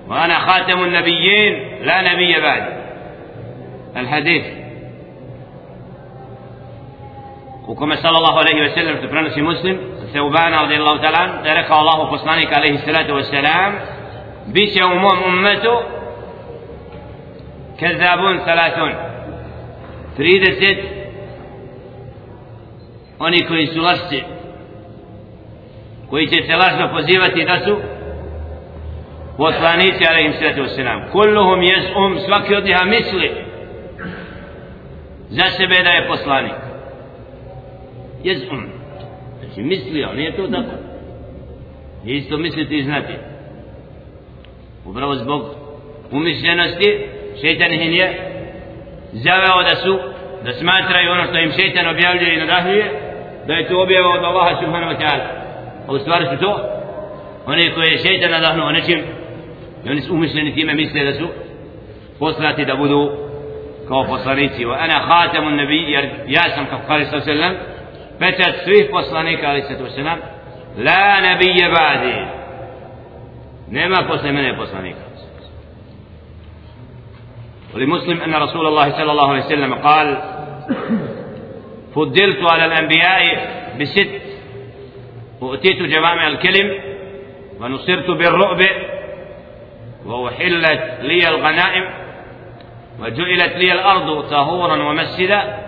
[0.07, 2.63] وأنا خاتم النبيين لا نبي بعد
[3.97, 4.45] الحديث.
[7.67, 9.37] وكما صلى الله عليه وسلم في برنس
[10.11, 13.71] Seubana od Allah ta'ala da je rekao Allahu poslanik alaihi salatu wasalam
[14.45, 15.75] bit će u mom ummetu
[17.79, 18.91] kezabun salatun.
[20.17, 20.77] 30
[23.19, 24.23] oni koji su lasci
[26.09, 27.77] koji će se lažno pozivati da su
[29.37, 33.31] poslanici alaihi salatu wa kulluhum jes um svaki od njiha misli
[35.29, 36.53] za sebe da je poslanik.
[38.23, 38.37] Jes
[39.57, 40.75] znači mislio, nije to tako.
[42.03, 43.13] Nije isto misliti i znati.
[44.85, 45.41] Upravo zbog
[46.11, 47.07] umišljenosti
[47.41, 48.07] šeitan ih je
[49.11, 49.99] zaveo da su
[50.45, 52.85] da smatraju ono što im šeitan objavljuje i nadahljuje
[53.47, 55.27] da je to objava od Allaha subhanahu wa ta'ala.
[55.87, 56.59] A u stvari su to
[57.45, 58.99] oni koji je šeitan nadahnuo nečim
[59.85, 61.27] i oni su umišljeni time misle da su
[62.19, 63.11] poslati da budu
[63.87, 64.65] kao poslanici.
[64.65, 67.53] Wa ana khatamun nabiy, ja sam kao kali sa sallam
[68.19, 70.19] pečat svih poslanika ali se to sallam
[70.77, 72.15] la nabije ba'di
[73.71, 75.07] nema posle mene poslanika
[77.75, 80.17] ولمسلم أن رسول الله صلى الله عليه وسلم قال
[81.95, 83.21] فضلت على الأنبياء
[83.79, 84.21] بست
[85.41, 86.79] وأتيت جوامع الكلم
[87.61, 88.61] ونصرت بالرؤب
[90.05, 91.83] وأحلت لي الغنائم
[92.99, 95.66] وجعلت لي الأرض طهورا ومسجدا.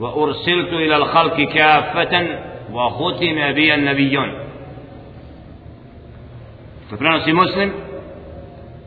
[0.00, 2.38] وأرسلت إلى الخلق كافة
[2.72, 4.44] وختم بي النبيون.
[6.90, 7.72] ففرنسي مسلم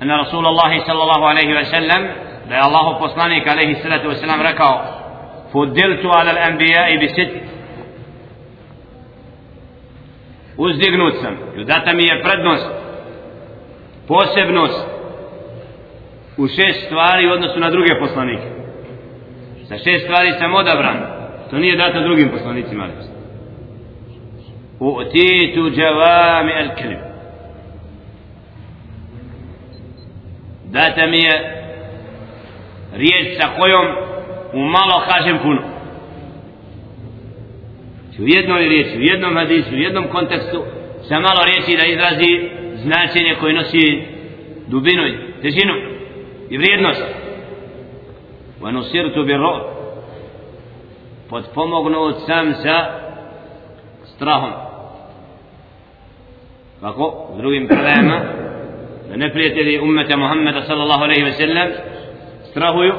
[0.02, 2.12] أن رسول الله صلى الله عليه وسلم
[2.50, 4.82] لا الله فصلانيك عليه الصلاة والسلام ركعوا
[5.54, 7.32] فدلت على الأنبياء بست
[10.58, 12.70] uzdignut sam i data mi je prednost
[14.08, 14.88] posebnost
[16.38, 17.38] u šest stvari u
[19.68, 20.98] sa šest stvari sam odabran.
[21.50, 22.88] To nije dato drugim poslanicima
[24.80, 27.08] u titu džavami al kelim
[30.72, 31.64] data mi je
[32.94, 33.86] riječ sa kojom
[34.54, 35.62] u malo kažem puno.
[38.20, 40.64] U jednoj riječi, u jednom hadisu, u jednom kontekstu
[41.08, 44.04] sa malo riječi da izrazi značenje koje nosi
[44.68, 45.04] dubinu,
[45.42, 45.74] težinu
[46.50, 47.04] i vrijednost.
[48.62, 49.78] ونصرت بالرعب
[51.30, 52.78] bi ro sam sa
[54.04, 54.54] strahom.
[56.82, 58.22] Kako u drugim predajama
[59.10, 61.70] da neprijatelji ummeta Muhammeda sallallahu alaihi ve sellem
[62.50, 62.94] strahuju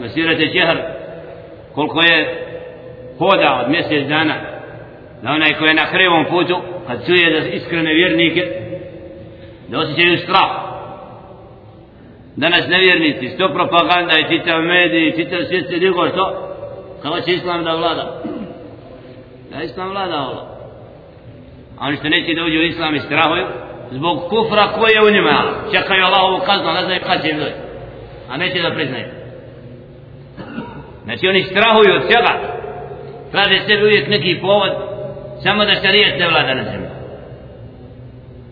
[0.00, 0.78] nasirate čehr
[1.74, 2.46] koliko je
[3.18, 4.34] hoda od mjesec dana
[5.22, 8.42] da onaj koji je na krivom putu kad čuje da iskrene vjernike
[9.68, 10.69] da osjećaju strah
[12.36, 16.24] danas nevjernici što propaganda i čitav mediji i čitav svijet se digo što?
[17.02, 18.22] Kako će islam da vlada.
[19.50, 20.50] Da islam vlada ovo.
[21.78, 23.46] A oni što neće da uđe u islam i strahuju
[23.90, 25.36] zbog kufra koji je u njima.
[25.72, 27.60] Čekaju Allahovu kaznu ne znaju kad će im doći.
[28.30, 29.06] A neće da priznaju.
[31.04, 32.34] Znači oni strahuju od svega.
[33.30, 34.72] Traže sebi uvijek neki povod
[35.42, 36.88] samo da šarijet ne vlada na zemlji.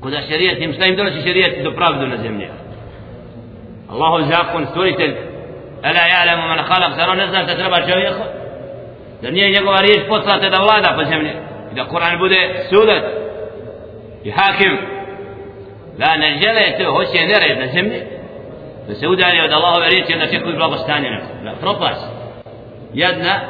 [0.03, 2.49] Kada šarijet im šta im donosi šarijet do pravdu na zemlji.
[3.91, 5.15] Allahov zakon stvoritelj.
[5.83, 8.23] Ela ja'lamu man khalaq zar on ne zna šta treba čovjeku?
[9.23, 11.33] Zar nije njegova riječ poslata da vlada po zemlji?
[11.73, 13.05] I da Kur'an bude sudat
[14.25, 14.79] i hakim.
[15.99, 18.01] Da ne žele to hoće nered na zemlji.
[18.89, 22.07] Da se udari od Allahove riječi da čekuju blagostanje neko da propast.
[22.95, 23.41] Jedna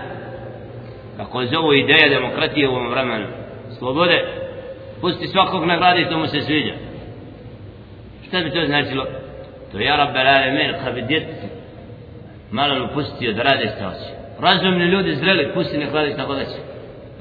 [1.17, 3.27] kako zovu ideja demokratije u ovom vremenu
[3.79, 4.25] slobode.
[5.01, 6.75] Pusti svakog nagradi to mu se sviđa.
[8.29, 9.07] Šta bi to značilo?
[9.73, 11.25] To ja rabbe alemin kad bi djet
[12.51, 14.11] malo mu pustio da rade šta hoće.
[14.41, 16.59] Razumni ljudi zreli pusti nek radi šta hoće.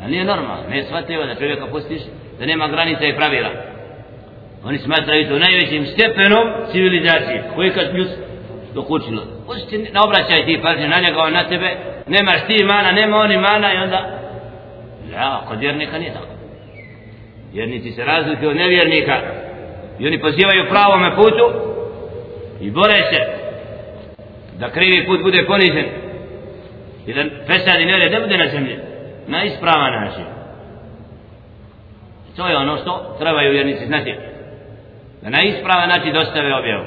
[0.03, 2.01] A nije normalno ne shvatio da čovjeka pustiš
[2.39, 3.49] da nema granica i pravila.
[4.65, 7.43] Oni smatraju to najvećim stepenom civilizacije.
[7.55, 8.07] Koji kad ljus
[8.73, 11.69] do učilo pusti ne obraćaj ti pažnje na njega na tebe.
[12.07, 13.99] Nemaš ti mana, nema oni mana i onda
[15.13, 16.33] ja, kod vjernika nije tako.
[17.53, 19.21] Vjernici se razlikuju od nevjernika
[19.99, 21.45] i oni pozivaju pravome putu
[22.61, 23.47] i bore se
[24.59, 25.85] da krivi put bude ponižen
[27.07, 28.77] i da fesad i nered ne bude na zemlji.
[29.27, 30.25] Na ispravan način.
[32.35, 34.15] To je ono što trebaju vjernici znati.
[35.21, 36.85] Da na ispravan način dostave objavu.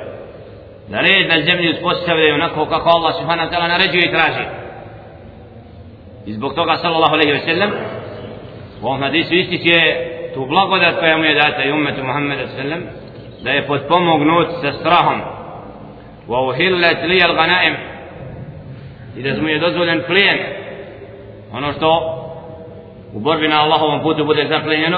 [0.88, 4.44] Da red na zemlji uspostavljaju onako kako Allah subhanahu wa ta'ala naređuje i traži.
[6.26, 7.70] I zbog toga sallallahu alaihi ve sellem
[8.83, 9.78] u ovom hadisu ističe
[10.35, 12.83] tu blagodat koja mu je data i umetu Muhammeda sallam
[13.42, 15.20] da je potpomognut sa strahom
[16.30, 17.76] وأهلت لي الغنائم.
[19.16, 20.38] إذا سمو يدزل فلين
[21.54, 22.00] أنا أشتو.
[23.14, 24.94] وبربنا الله ومفوته بودي سقلين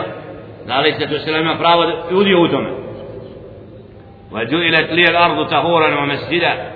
[0.66, 2.66] لا ليس تسلم فراوة يودي أوتم
[4.33, 6.73] وجعلت لي الأرض تهورا ومسجدا.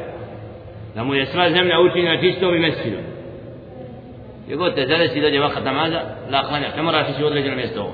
[0.96, 3.04] لم يسمى زمن أوتي نتيستو بمسجد.
[4.48, 7.88] يقول تزلس إذا جي وقت نمازا لا قانع كما رأيش يودي لجنا ميستو؟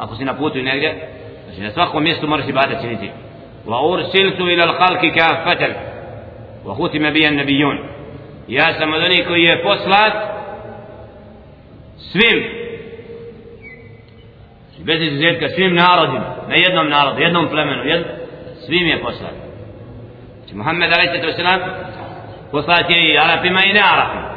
[0.00, 0.94] أخو سينا بوتو نجد
[1.52, 3.12] أشينا سواقو ميستو مرشي بعد سنتين
[3.66, 5.76] وأرسلت إلى الخلق كافة.
[6.64, 7.78] وختم بي النبيون.
[8.48, 10.14] يا سمدني كي فصلت
[11.96, 12.64] سويم.
[14.84, 16.12] بس الزيت كسويم نارد.
[16.48, 17.18] لا يدنم نارد.
[17.18, 18.06] يدنم فلمن يد
[18.66, 19.34] سويم يا فصلت
[20.54, 21.60] محمد عليه الصلاة والسلام.
[22.52, 22.86] فصلت
[23.18, 24.34] على فيما ينعرف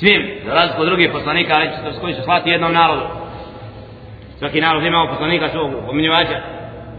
[0.00, 3.06] svim, za razliku od drugih poslanika, ali će se koji su slati jednom narodu.
[4.38, 5.18] Svaki narod ima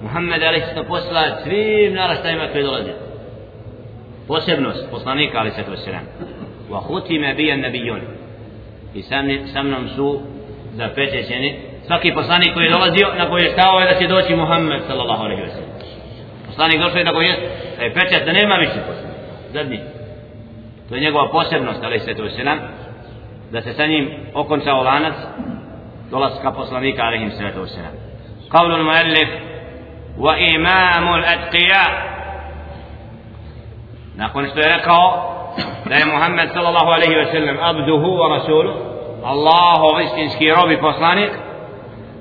[0.03, 2.93] Muhammed Ali se posla svim naraštajima koji dolaze.
[4.29, 6.07] posebnost poslanika ali se to selam
[6.71, 8.01] wa khutime bi an-nabiyun
[8.95, 10.21] i samni, sa mnom su
[10.73, 14.83] zapečećeni svaki poslanik koji je dolazio na koji je stao je da će doći Muhammed
[14.87, 15.71] sallallahu alaihi wa sallam
[16.47, 17.37] poslanik došao je na koji je
[17.79, 19.81] da je pečet da nema više poslanika zadnji
[20.89, 22.59] to je njegova posebnost alaihi sallatu wa sallam
[23.53, 25.15] da se sa njim okončao lanac
[26.11, 27.95] dolaska poslanika alaihi sallatu wa sallam
[28.51, 29.29] قول المؤلف
[30.20, 32.10] وإمام الأتقياء.
[34.18, 35.30] نقول اشتركا
[35.86, 38.76] لأن محمد صلى الله عليه وسلم عبده ورسوله.
[39.26, 41.32] الله غسنسكي ربي فصلانك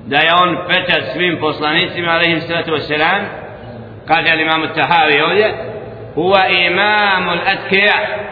[0.05, 3.27] دايون فتر سمين فصلانيسي عليه الصلاة والسلام.
[4.09, 5.53] قال الإمام التهاوي يولي
[6.17, 8.29] هو إمام الأتقياء.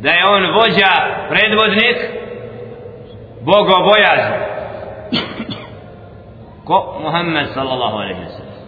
[0.00, 0.88] دايون وجه
[1.28, 2.10] فريد بودنك
[3.42, 4.49] بوغو بويازم
[6.70, 8.60] ko Muhammed sallallahu alaihi wa sallam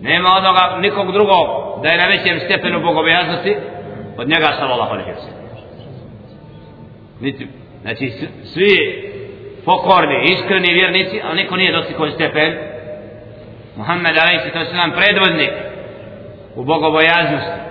[0.00, 1.46] nema onoga nikog drugog
[1.82, 3.56] da je na većem stepenu bogobojaznosti
[4.16, 5.48] od njega sallallahu alaihi wa sallam
[7.20, 7.48] niti
[7.82, 8.12] znači
[8.44, 8.72] svi
[9.64, 12.58] pokorni iskreni vjernici a niko nije dostigao stepen
[13.76, 15.50] Muhammed alaihi wa sallam predvodnik
[16.56, 17.68] u bogobojaznosti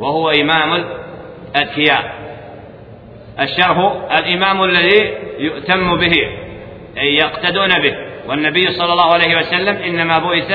[0.00, 2.14] وهو إمام الأتقياء
[3.40, 3.78] الشرح
[4.18, 6.12] الإمام الذي يؤتم به
[6.98, 10.50] أي يقتدون به والنبي صلى الله عليه وسلم إنما بعث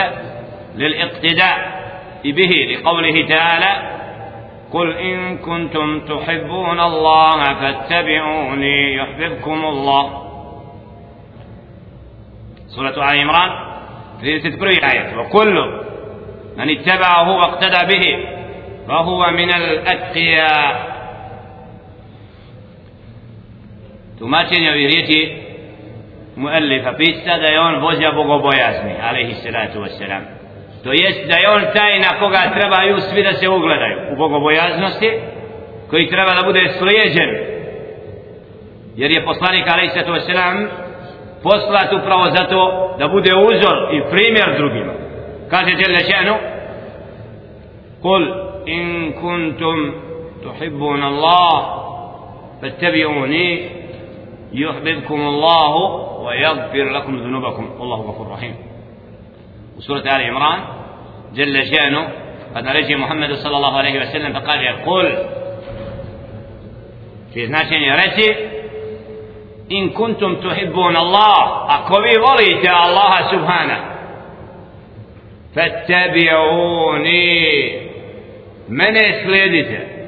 [0.76, 1.80] للاقتداء
[2.26, 4.00] به لقوله تعالى
[4.72, 10.06] قل إن كنتم تحبون الله فاتبعوني يحببكم الله.
[12.68, 13.52] سورة آل عمران
[14.22, 15.82] في تذكر آية وكل
[16.58, 18.26] من اتبعه واقتدى به
[18.88, 20.90] فهو من الأتقياء.
[24.20, 25.49] tumačenje ovih
[26.40, 30.24] muallifa pisa da je on vođa bogobojazni alaihi salatu wasalam
[30.84, 33.98] to jest da je on taj na koga trebaju svi da se ugledaju.
[34.14, 35.12] U bogobojaznosti
[35.90, 37.30] koji treba da bude slijeđen.
[38.96, 40.68] Jer je poslanik alaihi salatu wasalam
[41.44, 42.60] poslat upravo zato
[43.00, 44.94] da bude uzor i primjer drugima.
[45.50, 46.36] Kaže djelja ženu
[48.02, 48.24] kul
[48.66, 49.94] in kuntum
[50.44, 51.80] tuhibbun Allah
[52.62, 53.79] فاتبعوني
[54.54, 55.76] يحببكم الله
[56.22, 57.80] ويغفر لكم ذنوبكم.
[57.80, 58.56] والله غفور رحيم.
[59.78, 60.60] وسورة آل عمران
[61.34, 62.10] جل شأنه
[62.56, 65.18] قد رجي محمد صلى الله عليه وسلم فقال يقول
[67.34, 68.36] في reći
[69.70, 73.78] in kuntum tuhibbun Allah ako vi volite Allaha subhana
[75.54, 77.26] fattabi'uni
[78.68, 79.99] mene slijedite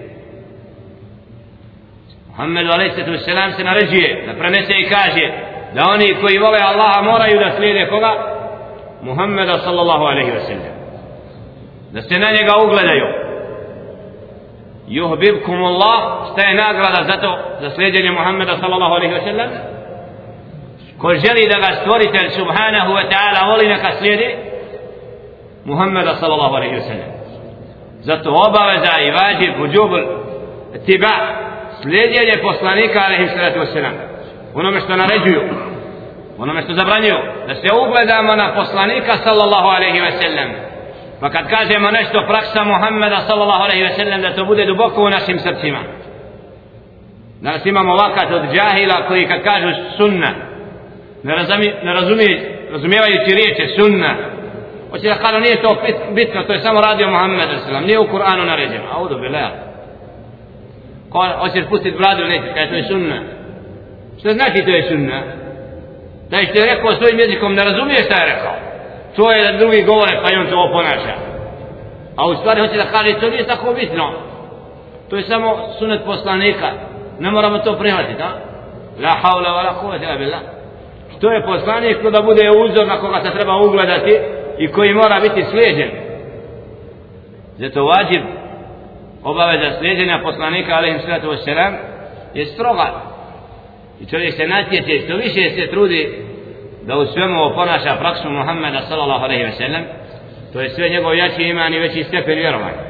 [2.31, 3.55] Muhammed a.s.
[3.55, 5.31] se naređuje da prenese i kaže
[5.73, 8.13] da oni koji vole Allaha moraju da slijede koga?
[9.01, 10.73] Muhammeda sallallahu alaihi wa sallam
[11.91, 13.05] da se na njega ugledaju
[14.87, 19.49] yuhbibkum Allah šta je nagrada za to za sljeđenje Muhammeda sallallahu alaihi wa sallam
[20.97, 24.35] ko želi da ga stvoritelj subhanahu wa ta'ala voli neka slijedi
[25.65, 27.11] Muhammeda sallallahu alaihi wa sallam
[28.01, 30.03] zato obaveza i vađib uđubul
[30.85, 31.13] tiba
[31.81, 33.93] slijedjenje poslanika alaihim sallatu wasallam
[34.53, 35.41] onome što naređuju.
[36.37, 37.17] Onome što zabranjuju.
[37.47, 40.49] Da se ugledamo na poslanika sallallahu alaihi wasallam.
[41.19, 45.39] pa kad kažemo nešto praksa Muhammeda sallallahu alaihi wasallam, da to bude duboko u našim
[45.39, 45.79] srcima.
[47.41, 49.67] Danas imamo vakat od džahila koji kad kažu
[49.97, 50.31] sunna
[51.23, 54.15] ne, razumi, ne razumije razumijevajući riječe sunna
[54.91, 55.77] hoće da kada nije to
[56.11, 58.83] bitno to je samo radio Muhammed sallam nije u Kur'anu naređeno.
[58.91, 59.17] A udu
[61.12, 63.19] bila hoće pustiti bradu neće Kaže, to je sunna.
[64.19, 65.21] Što znači to je sunna?
[66.30, 68.56] Da je što rekao svojim jezikom ne razumije šta je rekao.
[69.15, 71.32] To je da drugi govore pa i on to ponaša
[72.15, 74.12] a u stvari hoće da kaže to nije tako bitno.
[75.10, 76.71] To je samo sunet poslanika.
[77.19, 78.32] Ne moramo to prihvatiti a?
[79.02, 80.41] la haula wa la kuvvete billah.
[81.17, 84.17] Što je poslanik ko da bude uzor na koga se treba ugledati
[84.58, 85.89] i koji mora biti slijeđen.
[87.57, 88.22] Zato vađib
[89.24, 91.74] obaveza slijeđenja poslanika alaihim sallatu wasalam
[92.34, 93.11] je stroga
[94.01, 96.26] I čovjek se natječe, što više se trudi
[96.88, 99.84] da u svemu oponaša praksu Muhammeda sallallahu alaihi ve sellem,
[100.53, 102.84] to je sve njegov jači iman i veći stepen vjerovanja.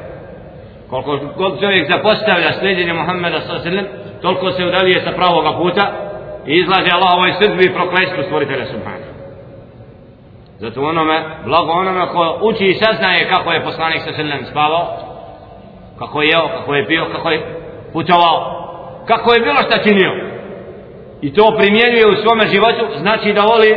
[0.90, 5.52] Koliko god čovjek zapostavlja sljeđenje Muhammeda sallallahu alaihi ve sellem, toliko se udalije sa pravoga
[5.58, 5.92] puta
[6.46, 9.12] i izlaže Allahovoj srdbi i prokletstvu stvoritelja subhanahu.
[10.58, 15.11] Zato onome, blago onome ko uči i saznaje kako je poslanik sallallahu alaihi wasalam spavao,
[16.02, 17.40] kako je jeo, kako je pio, kako je
[17.92, 18.38] putovao,
[19.06, 20.12] kako je bilo šta činio.
[21.22, 23.76] I to primjenjuje u svome životu, znači da voli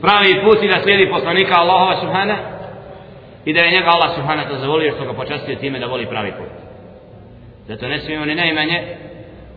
[0.00, 2.36] pravi put i da slijedi poslanika Allahova subhana,
[3.44, 6.32] i da je njega Allah subhanahu to zavolio što ga počastio time da voli pravi
[6.38, 6.52] put.
[7.68, 8.82] Zato ne smijemo ni najmanje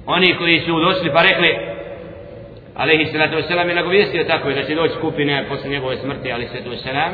[0.06, 1.58] oni koji su došli pa rekli
[2.76, 6.70] alaihi salatu wasalam je nagovijestio tako da će doći skupine posle njegove smrti alaihi salatu
[6.70, 7.12] wasalam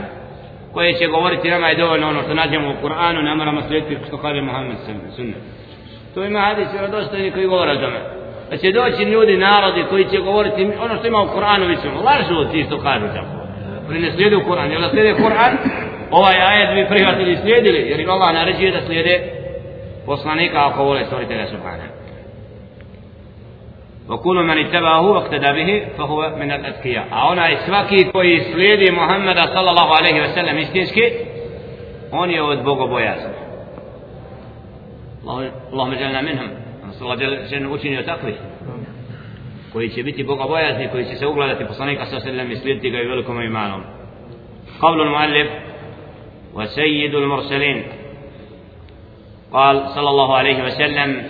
[0.75, 4.17] koje će govoriti nama je dovoljno ono što nađemo u Kur'anu ne moramo slijediti što
[4.17, 4.77] kaže Muhammed
[5.15, 5.37] sunnet
[6.13, 7.99] to ima hadis i radostojni koji govore o tome.
[8.49, 12.01] Da će doći ljudi, narodi koji će govoriti ono što ima u Kur'anu mi ćemo
[12.01, 13.35] lažu ti što kažu tako
[13.89, 14.71] oni ne slijede u Kur'an.
[14.71, 15.53] Jer da slijede Kur'an?
[16.11, 19.19] Ovaj ajet bi prihvatili i slijedili jer im Allah naređuje da slijede
[20.05, 21.94] poslanika ako vole stvoritelja Subhanahu
[24.09, 29.95] وكل من اتبعه واقتدى به فهو من الأذكياء أنا إسواكي كوي سليدي محمد صلى الله
[29.95, 31.11] عليه وسلم استنسكي
[32.11, 33.33] on je od bogobojazni
[35.71, 36.49] Allahum želna minhum
[37.01, 38.35] Allah želna učinio takvi
[39.73, 43.07] koji će biti bogobojazni koji će se ugledati poslanika sa sallam i slijediti ga i
[43.07, 43.81] velikom imanom
[44.81, 45.49] قول المؤلف
[46.53, 47.83] وسيد المرسلين
[49.51, 51.23] قال صلى الله عليه وسلم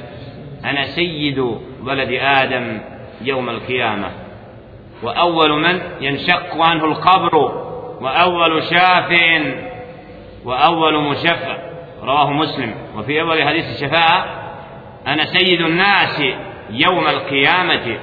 [0.65, 2.81] أنا سيد ولد آدم
[3.21, 4.11] يوم القيامة.
[5.03, 7.35] وأول من ينشق عنه القبر
[8.01, 9.41] وأول شافع
[10.45, 11.57] وأول مشفع.
[12.03, 12.75] رواه مسلم.
[12.97, 14.25] وفي أول حديث الشفاعة
[15.07, 16.23] أنا سيد الناس
[16.69, 17.97] يوم القيامة.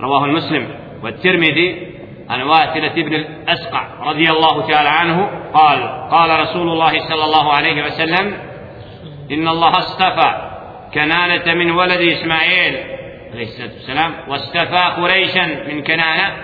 [0.00, 0.68] رواه المسلم.
[1.02, 1.96] والترمذي
[2.30, 7.84] عن واتلة بن الأسقع رضي الله تعالى عنه قال قال رسول الله صلى الله عليه
[7.84, 8.38] وسلم
[9.30, 10.50] إن الله اصطفى
[10.94, 12.95] كنانة من ولد إسماعيل.
[13.36, 16.36] عليه الصلاة والسلام واستفى قريشا من كنانة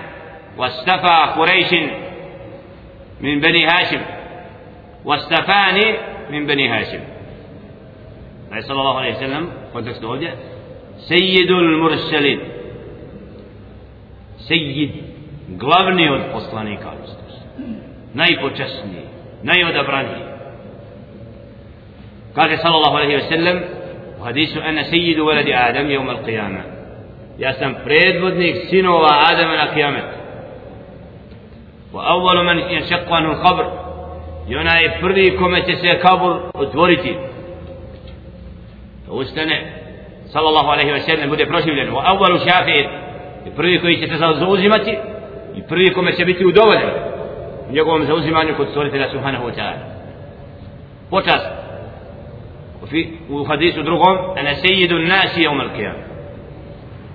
[0.57, 1.73] واستفى قريش
[3.21, 4.01] من بني هاشم
[5.05, 5.97] واستفاني
[6.29, 6.99] من بني هاشم
[8.59, 10.29] صلى الله عليه وسلم قلت ovdje
[11.09, 12.39] سيد المرسلين
[14.37, 14.91] سيد
[15.57, 16.91] glavni od poslanika
[18.13, 19.05] najpočasniji
[19.43, 20.23] najodabraniji
[22.35, 23.59] kaže sallallahu alaihi wa sallam
[24.23, 26.72] hadisu ana sayyidu waladi Adam yawm al-qiyama
[27.37, 30.03] ja sam predvodnik sinova Adama na kijamet
[31.93, 33.65] wa awwalu man yanshaqqa anhu al-qabr
[34.49, 37.15] i onaj prvi kome će se kabur otvoriti
[39.09, 39.73] ustane
[40.25, 42.87] sallallahu alaihi wa sallam bude proživljen wa awwalu shafi'in
[43.47, 44.97] i prvi koji će se zauzimati
[45.55, 46.89] i prvi kome će biti udovoljen
[47.69, 49.79] u njegovom zauzimanju kod stvoritelja subhanahu wa ta'ala
[51.09, 51.63] počast
[52.83, 56.12] وفي وحديث درغم أنا سيد الناس يوم القيامة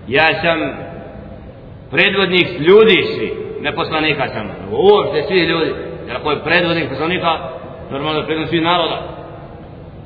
[0.09, 0.59] ja sam
[1.91, 5.73] predvodnik ljudi svi, ne poslanika sam, uopšte svi ljudi,
[6.07, 7.39] jer ako je predvodnik poslanika,
[7.91, 9.03] normalno je predvodnik svi naroda.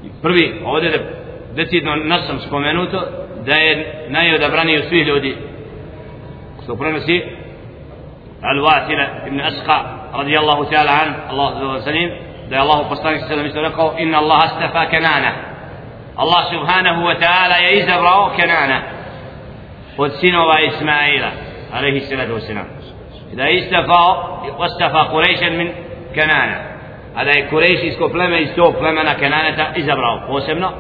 [0.05, 1.23] I prvi, ovdje je
[1.55, 3.03] decidno nas sam spomenuto,
[3.47, 5.37] da je najodabraniji od svih ljudi,
[6.65, 7.23] što prenosi?
[8.43, 9.79] Al-Wasila ibn Asqa,
[10.13, 12.11] radijallahu ta'ala an, Allah wa salim,
[12.51, 15.33] da je Allah poslanik sallam isto rekao, inna Allah astafa kenana.
[16.17, 18.83] Allah subhanahu wa ta'ala je izabrao Kenana.
[19.97, 20.13] Od
[20.67, 21.31] Ismaila
[21.73, 22.67] alaihi salatu wasalam
[23.33, 25.71] da je istafao ostafa Kurejšan min
[26.15, 26.59] Kenana
[27.15, 30.73] a da je Kurejšijsko pleme iz tog plemena Kenaneta izabrao posebno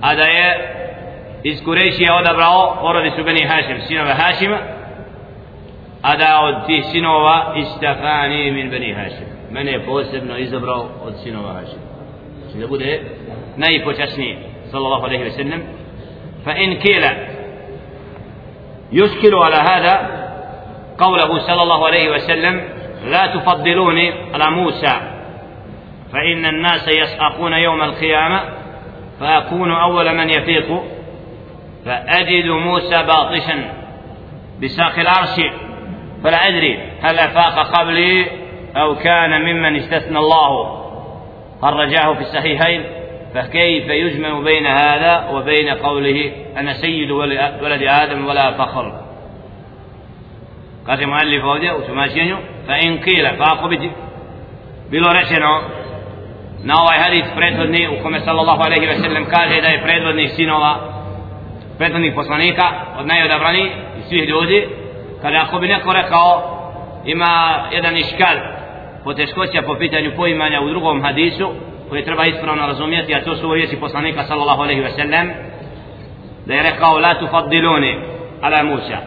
[0.00, 0.74] a da je
[1.42, 4.58] iz Kurejšija odabrao porodicu Beni Hašim sinova Hašima
[6.02, 11.52] a da od tih sinova istafani min Beni Hašim mene je posebno izabrao od sinova
[11.52, 11.88] Hašima
[12.60, 13.00] da bude
[13.56, 14.36] najpočasniji
[14.72, 15.62] صلى الله عليه وسلم
[16.46, 17.04] فإن كيل
[18.92, 20.18] يشكل على هذا
[20.98, 22.68] قوله صلى الله عليه وسلم
[23.04, 25.00] لا تفضلوني على موسى
[26.12, 28.40] فإن الناس يسأقون يوم القيامة
[29.20, 30.82] فأكون أول من يفيق
[31.84, 33.64] فأجد موسى باطشا
[34.62, 35.40] بساق العرش
[36.24, 38.26] فلا أدري هل أفاق قبلي
[38.76, 40.78] أو كان ممن استثنى الله.
[41.64, 42.84] هل رجاه في الصحيحين.
[43.34, 47.10] فكيف يجمع بين هذا وبين قوله أنا سيد
[47.62, 48.92] ولد آدم ولا فخر
[50.86, 52.36] قال مؤلف ovdje u tumačenju
[52.68, 53.90] فإن قيل فاقو biti
[54.90, 55.60] bilo rečeno
[56.64, 60.78] na ovaj hadis prethodni u kome sallallahu alaihi wa sallam kaže da je predvodnik sinova
[61.78, 62.64] predvodnik poslanika
[62.98, 64.68] od najodabrani i svih ljudi
[65.22, 66.42] kada ako bi neko rekao
[67.04, 68.36] ima jedan iškal
[69.04, 71.52] poteškoća po pitanju poimanja u drugom hadisu
[71.88, 75.30] koje treba ispravno razumjeti, a to su riječi poslanika sallallahu alaihi ve sellem,
[76.46, 77.96] da je rekao, la tufaddiluni
[78.40, 78.98] ala Musa.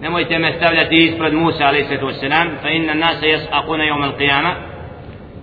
[0.00, 4.12] Nemojte me stavljati ispred Musa alaihi sallatu wa sallam, fa inna nasa jasakuna jom al
[4.18, 4.52] qiyama,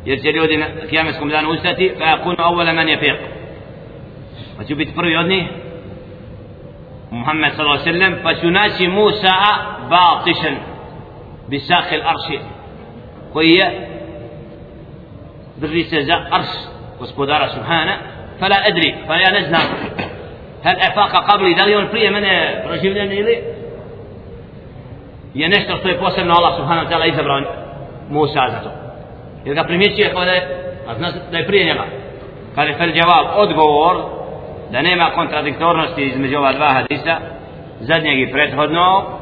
[0.06, 3.18] jer će ljudi na kijameskom danu ustati, fa akunu awala man je fiq.
[4.58, 5.44] Pa ću biti prvi od njih,
[7.12, 9.32] Muhammed sallallahu alaihi sallam, pa ću naći Musa
[9.90, 10.56] batišan,
[11.50, 12.18] bisakh al
[17.00, 17.98] gospodara Subhana
[18.40, 19.62] fala edri pa ja ne znam
[20.64, 23.44] hel efaka qabli da li on prije mene proživljen ili
[25.34, 27.42] je nešto što je posebno Allah Subhanahu wa ta'ala izabrao
[28.10, 28.72] Musa za to
[29.46, 30.42] jer ga primjećuje kao da je
[30.88, 31.86] a zna da je prije njega
[32.56, 33.96] kada je fel djavab odgovor
[34.72, 37.18] da nema kontradiktornosti između ova dva hadisa
[37.80, 39.16] zadnjeg i prethodnog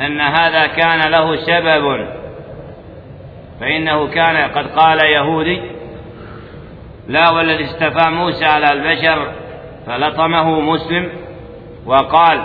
[0.00, 2.06] أن هذا كان له سبب
[3.60, 5.60] فإنه كان قد قال يهودي
[7.08, 9.32] لا والذي استفى موسى على البشر
[9.86, 11.08] فلطمه مسلم
[11.86, 12.44] وقال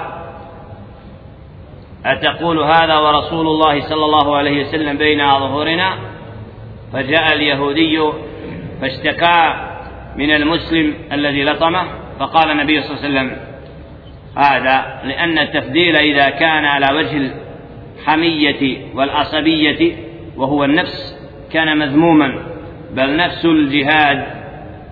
[2.06, 5.98] أتقول هذا ورسول الله صلى الله عليه وسلم بين أظهرنا
[6.94, 8.12] فجاء اليهودي
[8.82, 9.54] فاشتكى
[10.16, 11.84] من المسلم الذي لطمه
[12.20, 13.38] فقال النبي صلى الله عليه وسلم
[14.38, 17.32] هذا لأن التفضيل إذا كان على وجه
[17.98, 20.09] الحمية والعصبية
[20.40, 21.20] وهو النفس
[21.52, 22.44] كان مذموما
[22.92, 24.26] بل نفس الجهاد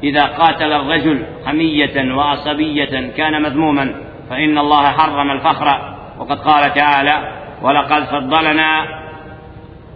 [0.03, 3.95] إذا قاتل الرجل حمية وعصبية كان مذموما
[4.29, 5.97] فإن الله حرم الفخر.
[6.19, 8.85] وقد قال تعالى ولقد فضلنا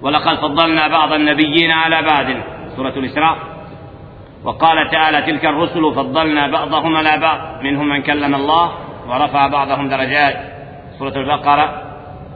[0.02, 2.26] ولقد فضلنا بعض النبيين على بعض
[2.76, 3.38] سورة الإسراء.
[4.44, 8.72] وقال تعالى تلك الرسل فضلنا بعضهم على بعض منهم من كلم الله
[9.08, 10.36] ورفع بعضهم درجات
[11.00, 11.91] سورة البقرة.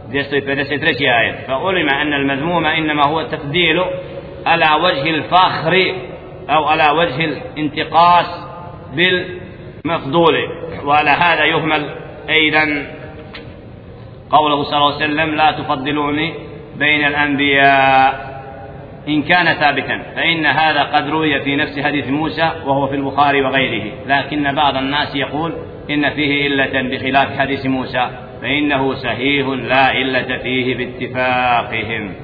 [0.09, 1.31] 253 آية.
[1.47, 3.81] فعلم أن المذموم إنما هو التفضيل
[4.45, 5.95] على وجه الفخر
[6.49, 8.47] أو على وجه الانتقاص
[8.93, 10.35] بالمفضول.
[10.85, 11.89] وعلى هذا يهمل
[12.29, 12.87] أيضا
[14.29, 16.33] قوله صلى الله عليه وسلم لا تفضلوني
[16.75, 18.35] بين الأنبياء.
[19.07, 23.91] إن كان ثابتا فإن هذا قد روي في نفس حديث موسى وهو في البخاري وغيره.
[24.07, 25.53] لكن بعض الناس يقول
[25.89, 28.09] إن فيه إلة بخلاف حديث موسى.
[28.42, 32.14] فإنه صحيح لا إلة فيه باتفاقهم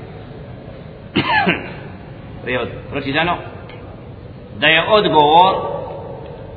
[2.90, 3.36] pročitano
[4.58, 5.54] da je odgovor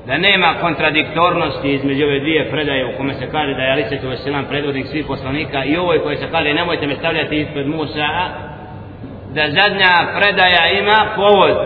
[0.07, 4.45] da nema kontradiktornosti između ove dvije predaje u kome se kaže da je Alicetu Veselam
[4.45, 8.07] predvodnik svih poslanika i ovoj koji se kaže nemojte me stavljati ispred Musa
[9.33, 11.57] da zadnja predaja ima povod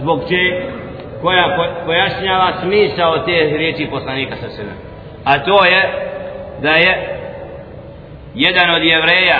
[0.00, 0.74] zbog če
[1.22, 4.70] koja pojašnjava smisao te riječi poslanika sa sebe
[5.24, 6.07] a to je
[6.61, 7.19] da je
[8.35, 9.39] jedan od jevreja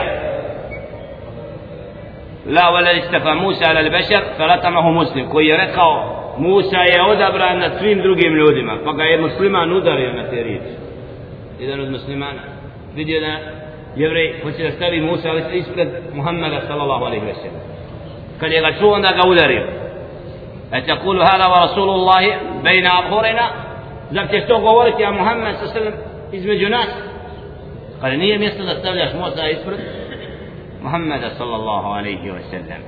[2.45, 7.71] la wala istafa Musa ala al-bashar falatamahu muslim koji je rekao Musa je odabran nad
[7.79, 10.73] svim drugim ljudima pa ga je musliman udario na te riječi
[11.59, 12.41] jedan od muslimana
[12.95, 13.37] vidio da
[13.95, 17.61] jevrej hoće da stavi Musa ali ispred Muhammeda sallallahu alaihi wa sallam
[18.39, 19.79] kad je ga čuo onda ga udario
[20.73, 23.49] أتقول هذا ورسول الله بين أظهرنا
[24.11, 25.93] zar ćeš to govoriti a Muhammed sa sallam
[26.31, 26.87] između nas
[28.01, 29.79] Kada nije mjesto da stavljaš Musa ispred
[30.81, 32.81] Muhammeda sallallahu alaihi wa sallam.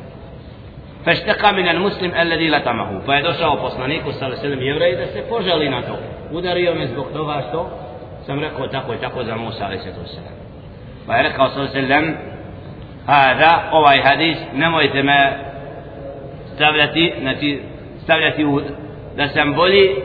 [1.04, 3.02] Fešteka minan muslim alladhi latamahu.
[3.06, 5.98] Pa je došao poslaniku sallallahu alaihi wa sallam jevreji da se požali na to.
[6.32, 7.70] Udario me zbog toga što
[8.26, 10.36] sam rekao tako i tako za Musa alaihi wa sallam.
[11.08, 12.14] Pa je rekao sallallahu alaihi
[13.08, 15.52] wa ovaj hadis nemojte me
[16.56, 17.62] stavljati, znači
[18.04, 18.62] stavljati u
[19.18, 19.96] da sam bolji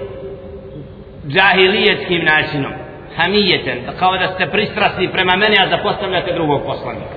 [1.29, 2.86] džahilijetskim načinom
[3.17, 7.17] hamijeten, kao da ste pristrasni prema meni, a da postavljate drugog poslanika.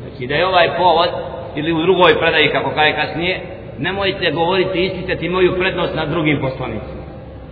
[0.00, 1.08] Znači da je ovaj povod,
[1.54, 3.40] ili u drugoj predaji, kako kaže kasnije,
[3.78, 7.00] nemojte govoriti isticati moju prednost nad drugim poslanicima.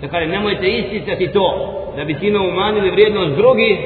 [0.01, 3.79] Dakle, nemojte isticati to, da bi time umanili vrijednost drugih,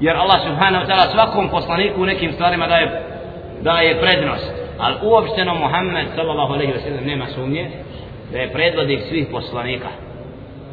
[0.00, 3.02] jer Allah subhanahu wa ta'ala svakom poslaniku u nekim stvarima daje,
[3.60, 4.52] daje prednost.
[4.78, 7.70] Ali uopšteno Muhammed sallallahu alaihi wa sallam nema sumnje
[8.32, 9.88] da je predvodnik svih poslanika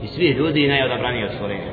[0.04, 1.72] i svih ljudi najodabraniji od stvorenja.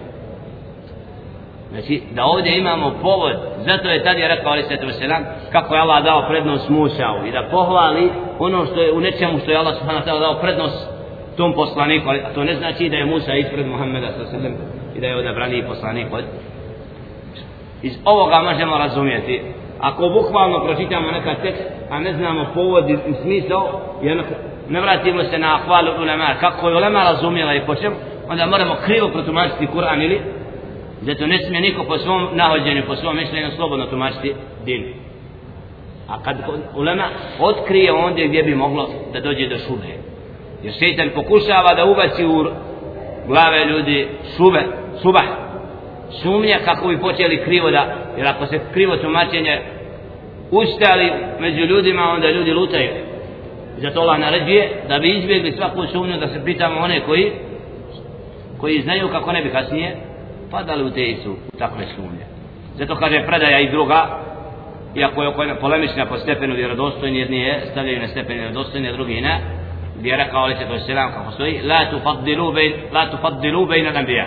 [1.71, 5.81] Znači, da ovdje imamo povod, zato je tad je rekao Ali Svetu Veselam, kako je
[5.81, 9.75] Allah dao prednost Musa'u i da pohvali ono što je u nečemu što je Allah
[9.79, 10.89] Subhanahu Ta'ala dao prednost
[11.37, 14.55] tom poslaniku, ali to ne znači da je Musa ispred Muhammeda sallam
[14.97, 16.25] i da je odabraniji poslanik od
[17.83, 19.43] iz ovoga možemo razumjeti
[19.81, 24.07] ako bukvalno pročitamo neka tekst a ne znamo povod i smisao i
[24.69, 27.97] ne vratimo se na hvalu ulema kako je ulema razumjela i po čemu
[28.33, 30.21] onda moramo krivo protumačiti Kur'an ili
[31.01, 34.95] zato ne smije niko po svom nahođenju, po svom mišljenju slobodno tumačiti din.
[36.09, 36.37] A kad
[36.77, 37.05] ulema
[37.41, 39.87] otkrije ondje gdje bi moglo da dođe do šube.
[40.63, 42.47] Jer šeitan pokušava da ubaci u
[43.27, 44.63] glave ljudi šube,
[45.03, 45.25] subah,
[46.23, 49.61] sumnja kako bi počeli krivo da, jer ako se krivo tumačenje
[50.51, 52.91] ustali među ljudima, onda ljudi lutaju.
[53.79, 57.33] Zato Allah naređuje da bi izbjegli svaku sumnju da se pitamo one koji
[58.63, 59.97] koji znaju kako ne bi kasnije
[60.51, 62.25] padali u te istu u takve sumnje.
[62.79, 64.19] Zato kaže predaja i druga
[64.95, 69.21] iako je koja polemična po stepenu vjerodostojni, jedni je stavljaju na stepen vjerodostojni, a drugi
[69.21, 69.41] ne,
[69.99, 73.87] gdje je rekao ali se to selam kako stoji, la tufaddilu bejn, la tufaddilu bejn
[73.87, 74.27] al-anbiya.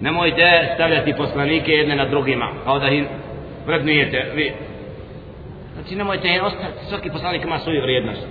[0.00, 3.04] Nemojte stavljati poslanike jedne na drugima, kao da ih
[3.66, 4.52] vrednujete vi.
[5.74, 8.26] Znači nemojte ih ostaviti, svaki poslanik ima svoju vrijednost.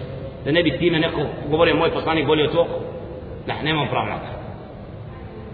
[0.45, 2.67] Da ne bi time neko govorio moj poslanik bolje od tvog,
[3.47, 4.19] da, nemam pravo.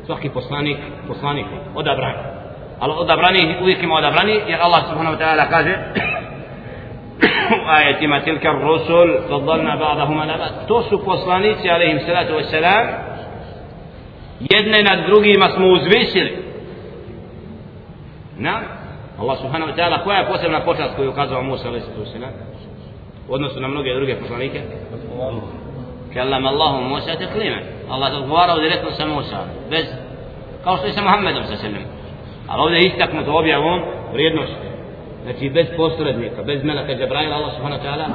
[0.05, 0.77] Svaki poslanik,
[1.07, 2.15] poslanik, odabran.
[2.79, 5.73] Ali odabrani, uvijek ima odabrani, jer Allah subhanahu wa ta'ala kaže
[7.55, 10.67] u ajetima tilka rusul fadlalna ba'dahum ala ba'd.
[10.67, 12.87] To su poslanici, alaihim salatu wa salam,
[14.39, 16.37] jedne nad drugima smo uzvisili.
[18.37, 18.61] Na,
[19.19, 22.33] Allah subhanahu wa ta'ala, koja je posebna počast koju ukazao Musa, alaihim salatu wa salam,
[23.29, 24.61] u odnosu na mnoge druge poslanike?
[26.13, 27.57] Kallam Allahu Musa taklima.
[27.89, 29.39] Allah odgovarao direktno sa Musa,
[29.69, 29.85] bez,
[30.63, 31.83] kao što je sa Muhammedom sa sallam.
[32.47, 33.81] Ali ovdje je istaknuto objavom
[34.13, 34.57] vrijednost.
[35.23, 38.07] Znači bez posrednika, bez meleka Džabraila, Allah subhanahu wa ta'ala,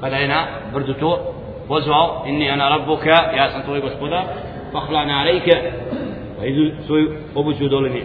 [0.00, 1.34] kada je na brdu to
[1.68, 4.24] pozvao, inni ana rabbuka, ja sam tvoj gospodar,
[4.72, 5.72] fahlana alejke,
[6.38, 8.02] pa idu svoju obuću u dolini.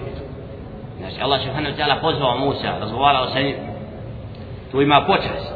[1.00, 3.56] Znači Allah subhanahu wa ta'ala pozvao Musa, razgovarao sa njim,
[4.72, 5.54] tu ima počast.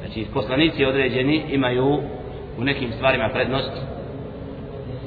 [0.00, 2.00] Znači poslanici određeni imaju
[2.58, 3.70] u nekim stvarima prednost.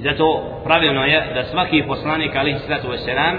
[0.04, 3.36] Zato pravilno je da svaki poslanik alihi sallatu wasalam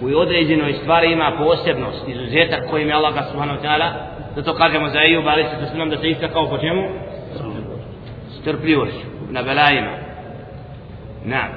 [0.00, 3.92] u određenoj stvari ima posebnost, izuzetak kojim je Allah subhanahu wa ta'ala,
[4.36, 6.82] zato kažemo za Ejub alihi sallatu wasalam da se istakao po čemu?
[8.40, 9.90] Strpljivošću, na belajima.
[11.24, 11.48] Na,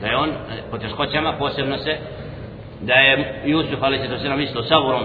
[0.00, 0.30] da je on
[0.70, 1.96] po teškoćama posebno se
[2.80, 5.02] da je Jusuf ali se to se nam isto saburom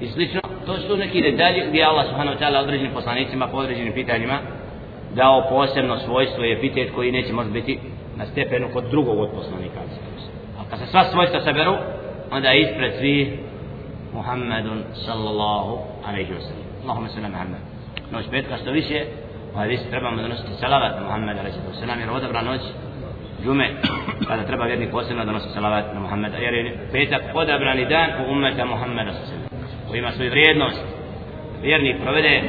[0.00, 3.92] i slično, to su neki detalji gdje Allah subhanahu wa ta'ala određenim poslanicima po određenim
[3.92, 4.38] pitanjima
[5.16, 7.78] dao posebno svojstvo i epitet koji neće možda biti
[8.16, 9.80] na stepenu kod drugog od poslanika.
[10.58, 11.74] A kad se sva svojstva saberu,
[12.30, 13.28] onda je ispred svih
[14.14, 16.66] Muhammedun sallallahu alaihi wa sallam.
[16.82, 17.60] Allahumma sallam Muhammed.
[18.10, 19.04] Noć petka što više,
[19.54, 22.60] ovaj vis trebamo donositi salavat na Muhammed alaihi wa sallam, jer odabra noć
[23.44, 23.70] džume,
[24.28, 28.64] kada treba vjernik posebno donositi salavat na Muhammeda, jer je petak odabrani dan u ummeta
[28.64, 30.82] Muhammeda sallallahu alaihi wa sallam, koji ima svoju vrijednost.
[31.62, 32.42] Vjernik provede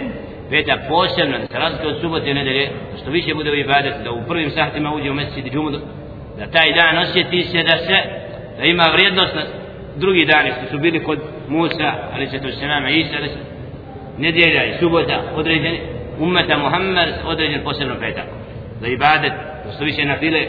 [0.49, 2.69] peta posebno, da se razlika od subote i nedelje,
[3.01, 5.69] što više bude u ibadet, da u prvim sahtima uđe u mesec i džumu,
[6.37, 7.97] da taj dan osjeti se da se,
[8.57, 9.41] da ima vrijednost na
[9.95, 13.37] drugi dani što su bili kod Musa, ali se to se nama Isa, ali se
[14.17, 15.79] nedjelja i subota određeni,
[16.19, 18.25] ummeta Muhammed određen posebno petak.
[18.81, 19.33] Za ibadet,
[19.65, 20.45] da što više na file,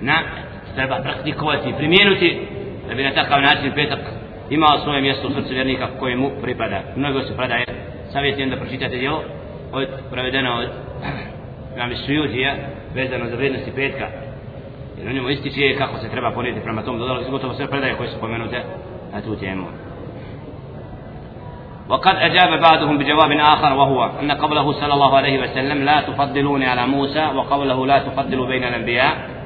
[0.00, 0.18] na,
[0.74, 2.38] treba praktikovati i primijenuti,
[2.88, 4.00] da bi na takav način petak
[4.50, 6.80] imao svoje mjesto u srcu vjernika koje mu pripada.
[6.96, 7.64] Mnogo se predaje
[8.12, 9.22] savjetujem da pročitate djelo
[9.72, 10.68] od, prevedeno od
[11.76, 12.54] Imam Sujutija
[12.94, 14.06] vezano za vrijednosti petka
[14.98, 18.08] jer u njemu ističe kako se treba ponijeti prema tom dodalo gotovo sve predaje koje
[18.08, 18.62] su pomenute
[19.12, 19.66] na tu temu
[21.90, 26.86] وقد أجاب بعضهم بجواب آخر وهو أن قوله صلى الله عليه وسلم لا تفضلوني على
[26.86, 29.39] موسى وقوله لا تفضلوا بين الأنبياء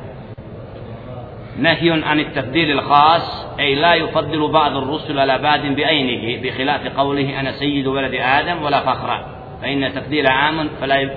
[1.59, 7.53] نهي عن التفضيل الخاص أي لا يفضل بعض الرسل على بعض بعينه بخلاف قوله أنا
[7.53, 9.25] سيد ولد آدم ولا فخر.
[9.63, 11.11] فإن تفضيل عام فلا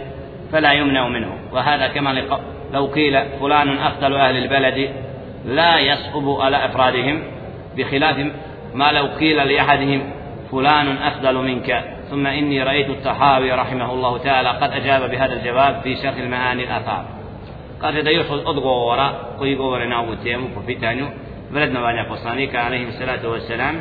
[0.51, 1.38] فلا يمنع منه.
[1.51, 2.23] وهذا كما
[2.73, 4.89] لو قيل فلان أفضل أهل البلد
[5.45, 7.23] لا يصعب على أفرادهم
[7.77, 8.17] بخلاف
[8.73, 10.11] ما لو قيل لأحدهم
[10.51, 11.83] فلان أفضل منك.
[12.09, 17.16] ثم إني رأيت التحاوي رحمه الله تعالى قد أجاب بهذا الجواب في شرح المعاني الآثار
[17.82, 21.05] kaže da još od odgovora koji govore na ovu temu po pitanju
[21.51, 23.75] vrednovanja poslanika alaihim salatu wasalam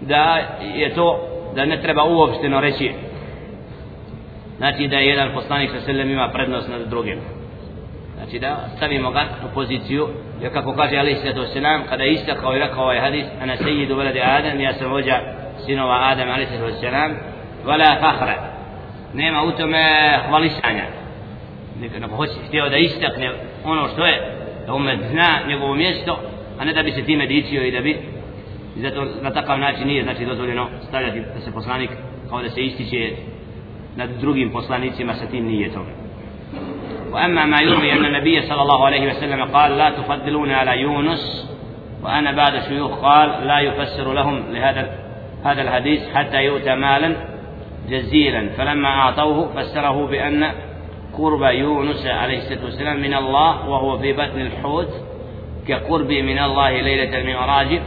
[0.00, 0.38] da
[0.74, 2.92] je to da ne treba uopšteno reći.
[4.56, 7.18] Znači da je jedan poslanik sa selem ima prednost nad drugim.
[8.16, 10.08] Znači da stavimo ga u poziciju
[10.40, 13.96] jer kako kaže alaihim salatu wasalam kada je istakao i rekao ovaj hadis ana sejidu
[13.96, 15.20] velade Adam ja sam vođa
[15.66, 17.14] sinova Adam alaihim salatu wasalam
[17.64, 18.56] vala fahra
[19.14, 21.05] nema u tome hvalisanja.
[21.80, 23.30] Nego hoće htio da istakne
[23.64, 26.18] ono što je da umet zna njegovo mjesto
[26.58, 27.90] a ne da bi se time dičio i da bi
[28.76, 31.90] i zato na takav način nije znači dozvoljeno stavljati da se poslanik
[32.28, 33.10] kao da se ističe
[33.96, 35.84] nad drugim poslanicima sa tim nije to
[37.12, 41.50] وأما ما يروي أن النبي صلى الله عليه وسلم قال لا تفضلون على يونس
[42.02, 44.98] وأنا بعد الشيوخ قال لا يفسر لهم لهذا
[45.44, 47.16] هذا الحديث حتى يؤتى مالا
[47.88, 50.52] جزيلا فلما أعطوه فسره بأن
[51.18, 54.88] قرب يونس عليه الصلاة والسلام من الله وهو في بطن الحوت
[55.68, 57.80] كقربه من الله ليلة المعراج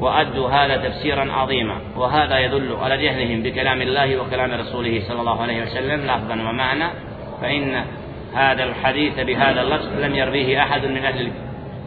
[0.00, 1.80] وأدوا هذا تفسيرا عظيما.
[1.96, 6.84] وهذا يدل على جهلهم بكلام الله وكلام رسوله صلى الله عليه وسلم لفظا ومعنى.
[7.40, 7.84] فإن
[8.34, 11.30] هذا الحديث بهذا اللفظ لم يرويه أحد من أهل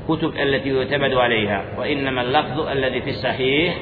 [0.10, 1.66] الكتب التي يعتمد عليها.
[1.78, 3.76] وإنما اللفظ الذي في الصحيح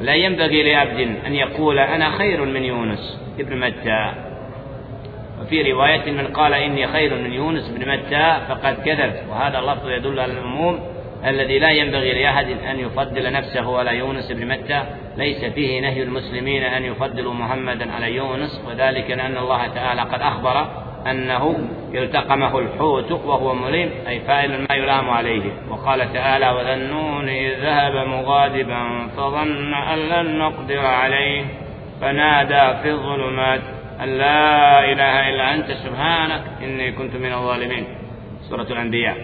[0.00, 4.31] لا ينبغي لعبد أن يقول أنا خير من يونس ابن متى.
[5.42, 10.20] وفي رواية من قال إني خير من يونس بن متى فقد كذب وهذا اللفظ يدل
[10.20, 10.80] على العموم
[11.26, 14.82] الذي لا ينبغي لأحد أن يفضل نفسه على يونس بن متى.
[15.16, 20.66] ليس فيه نهي المسلمين أن يفضلوا محمدا على يونس وذلك لأن الله تعالى قد أخبر
[21.10, 21.58] أنه
[21.94, 25.42] التقمه الحوت وهو مليم أي فاعل ما يلام عليه.
[25.70, 31.44] وقال تعالى وذنون إذ ذهب مغاضبا فظن أن لن نقدر عليه.
[32.00, 33.81] فنادى في الظلمات.
[34.03, 37.85] أن لا إله إلا أنت سبحانك إني كنت من الظالمين
[38.49, 39.17] سورة الأنبياء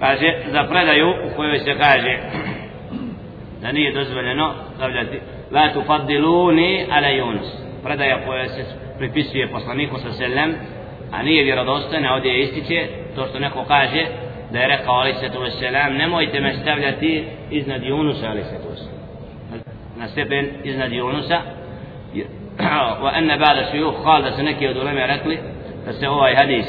[0.00, 2.18] kaže za predaju u kojoj se kaže
[3.62, 7.48] da nije dozvoljeno stavljati la tufaddiluni ala Yunus
[7.84, 8.64] predaja koja se
[8.98, 10.54] pripisuje poslaniku sa selem
[11.12, 14.06] a nije vjerodostojna ovdje je ističe to što neko kaže
[14.52, 18.70] da je rekao ali se to selam nemojte me stavljati iznad Yunusa ali se to
[19.96, 21.38] na stepen iznad Yunusa
[23.03, 25.39] wa anna ba'da shuyukh qala da se neki od ulema rekli
[25.85, 26.65] da se ovaj hadis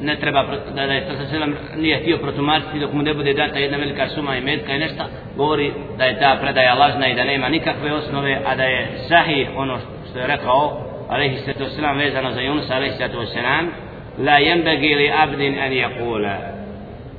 [0.00, 3.58] ne treba da da je to selam nije htio protumačiti dok mu ne bude data
[3.58, 5.04] jedna velika suma i metka i nešto
[5.36, 9.48] govori da je ta predaja lažna i da nema nikakve osnove a da je sahih
[9.56, 9.78] ono
[10.10, 13.70] što je rekao alejhi sallatu vesselam vezano za Yunus alejhi sallatu vesselam
[14.18, 16.36] la yanbaghi li abdin an yaqula.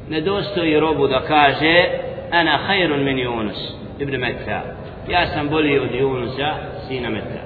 [0.09, 1.85] Ne dostoji robu da kaže
[2.31, 4.61] ana khairun min Yunus ibn Matta
[5.09, 6.53] ja sam bolji od Junusa,
[6.87, 7.41] sina Meta.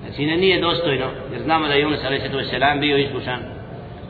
[0.00, 3.38] znači ne nije dostojno jer znamo da je Yunus alejhi bio iskušan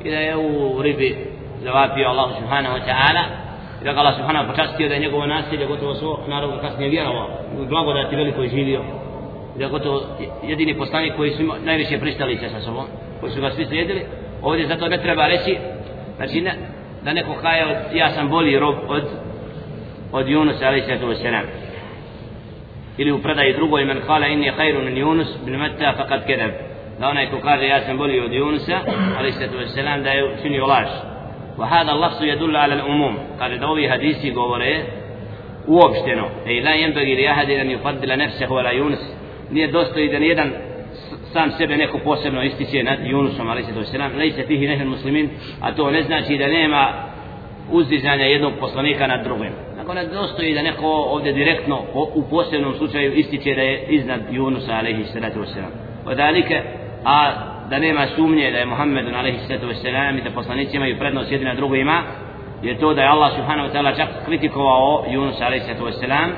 [0.04, 1.16] i da je u ribi
[1.62, 3.24] zavapio Allah subhanahu wa ta'ala
[3.80, 7.28] i da ga Allah subhanahu počastio da je njegovo nasilje gotovo svo narodu kasnije vjerovao.
[7.58, 8.80] Da blagodati veliko je živio.
[9.56, 10.02] I da gotovo
[10.42, 12.84] jedini poslanik koji su najviše pristali se sa sobom
[13.20, 14.02] koji su ga svi slijedili.
[14.42, 15.56] Ovdje zato ne treba reći
[16.16, 16.54] znači ne,
[17.04, 19.02] da neko kaje ja sam bolji rob od
[20.12, 21.44] od Yunus alaihi sallatu wasalam
[22.99, 26.51] ili u predaji drugoj men kala inni khairu min Yunus bin Matta faqad kedab
[27.03, 28.80] da onaj ko kaže ja sam bolji od Junusa,
[29.18, 30.88] ali se to selam da je učinio laž.
[31.59, 33.14] Wa hada lafzu yadullu ala al-umum.
[33.38, 34.82] Kaže da ovi hadisi govore
[35.66, 36.28] uopšteno.
[36.47, 39.03] Ej la yenbagi li ahadi an yufaddila nafsahu ala Yunus.
[39.51, 40.53] Nije dostoji da nijedan
[41.32, 45.30] sam sebe neko posebno ističe nad Junusom, ali se to selam, lejse fihi nehel muslimin,
[45.61, 46.93] a to ne znači da nema
[47.70, 49.53] uzdizanja jednog poslanika nad drugim.
[49.82, 51.82] Dakle, ne dostoji da neko ovdje direktno
[52.14, 55.72] u posebnom slučaju ističe da je iznad Junusa, alaihi salatu wasalam.
[56.06, 56.60] Wadalike,
[57.04, 57.32] a
[57.70, 61.46] da nema sumnje da je Muhammed alejhi salatu vesselam i da poslanici imaju prednost jedni
[61.46, 62.02] na drugima
[62.62, 66.30] je to da je Allah subhanahu wa ta'ala čak kritikovao Yunus alejhi salatu vesselam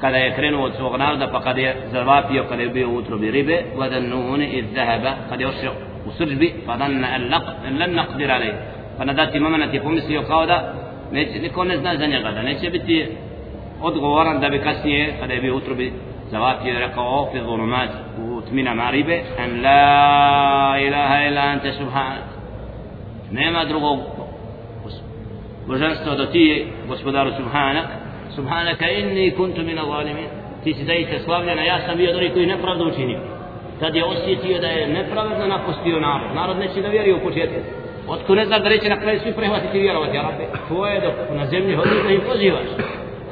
[0.00, 3.30] kada je krenuo od svog naroda pa kada je zavapio kada je bio u utrobi
[3.30, 4.04] ribe vadan
[4.52, 5.72] iz zahaba kada je ošao
[6.06, 8.54] u srđbi laq an lan naqdir alayh
[8.98, 10.83] pa na dati moment je pomislio kao da
[11.14, 13.06] neće, niko ne zna za njega da neće biti
[13.82, 15.92] odgovoran da bi kasnije kada je bio utrubi,
[16.28, 22.34] utrobi i rekao, rekao fi zulumat u tminama ribe an la ilaha ila ante subhanak
[23.30, 23.98] nema drugog
[25.66, 27.86] božanstva do ti gospodaru subhanak.
[28.34, 30.28] Subhanaka inni kuntu min zalimin
[30.64, 33.20] ti si zaista slavljena ja sam bio od koji nepravdu učinio.
[33.80, 36.34] Tad je osjetio da je nepravedno napustio narod.
[36.34, 37.60] Narod neće da vjeri u početku.
[38.08, 40.44] Otko ne znaš da reće na kraju svi prehvatiti vjerovati, Arabe?
[40.68, 42.68] Tvoje dok na zemlji hodiš da im pozivaš,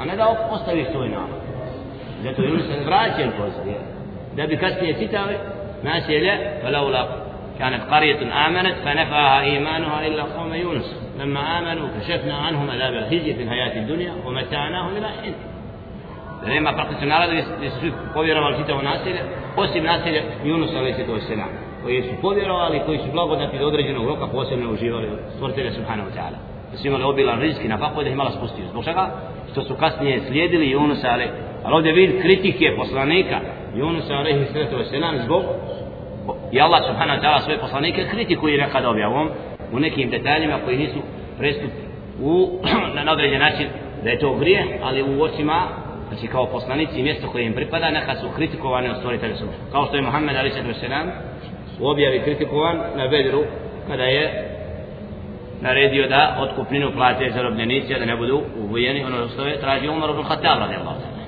[0.00, 1.42] a ne da ostaviš svoj narod.
[2.22, 3.78] zato Yunus se vraća poslije
[4.36, 5.34] da bi kasnije čitali
[5.82, 7.06] naselje فلولا
[7.58, 13.42] كانت قرية آمنت فنفعها إيمانها إلا قوم يونس لما آمنوا كشفنا عنهم عذاب الخزي في
[13.42, 15.34] الحياة الدنيا ومتعناهم إلى حين
[16.46, 19.20] nema praktično naroda gdje su svi povjerovali čitavo naselje,
[19.56, 21.30] osim naselja Yunus a.s.
[21.82, 26.38] koji su povjerovali, koji su blagodati do određenog roka posebno uživali stvoritelja Subhanahu wa ta'ala.
[26.72, 28.64] Da su imali obilan rizki na pakoj da ih mala spustio.
[28.70, 29.10] Zbog čega?
[29.52, 31.30] Što su kasnije slijedili Yunus a.s.
[31.64, 33.40] Ali ovdje vid kritike poslanika
[33.74, 35.42] Junusa, alaihi sallatu wasalam zbog
[36.52, 39.28] i Allah subhanahu wa ta'ala svoje poslanike kritikuje nekada objavom
[39.72, 40.98] u nekim detaljima koji nisu
[41.38, 41.70] prestup
[42.22, 42.60] u,
[43.04, 43.66] na određen način
[44.04, 45.68] da je to grije, ali u očima
[46.08, 49.72] znači kao poslanici i mjesto koje im pripada neka su kritikovane od stvoritelja Subhanahu.
[49.72, 51.06] kao što je Muhammed alaihi sallatu wasalam
[51.90, 53.44] objavi kritikovan na Bedru
[53.88, 54.48] kada je
[55.60, 60.22] naredio da otkupninu plate zarobljenici da ne budu ubojeni ono što je tražio Umar ibn
[60.22, 61.22] Khattab radijallahu ta'ala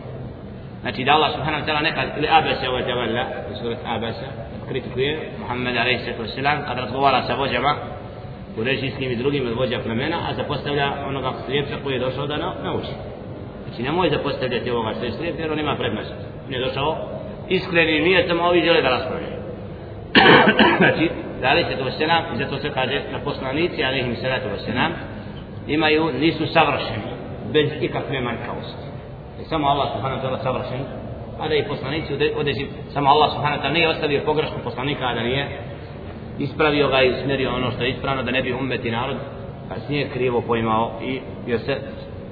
[0.80, 4.26] Znači da Allah subhanahu wa ta'ala nekad ili abese wa tawalla u surat abese
[4.68, 7.74] kritikuje Muhammed alaihi sallatu wasalam kad razgovara sa vođama
[8.58, 12.36] u režijskim i drugim od vođa plemena a zapostavlja onoga slijepca koji je došao da
[12.36, 12.94] nauči
[13.64, 16.14] znači nemoj zapostavljati ovoga što je slijep jer on ima prednost
[16.46, 16.96] on je došao
[17.48, 19.33] iskreni nije samo ovi žele da raspravljaju
[20.78, 21.10] znači
[21.40, 24.90] da alaihi sallatu wasalam i zato se kaže na poslanici alaihi sallatu wasalam
[25.66, 27.10] imaju nisu savršeni
[27.52, 28.94] bez ikakve manjkavosti
[29.38, 30.82] je samo Allah subhanahu wa ta'ala savršen,
[31.40, 35.14] a da i poslanici određi, samo Allah subhanahu wa ta'ala nije ostavio pogrešku poslanika, a
[35.14, 35.44] da nije
[36.38, 39.16] ispravio ga i usmjerio ono što je ispravno, da ne bi umet i narod
[39.68, 41.76] kasnije krivo poimao i jer se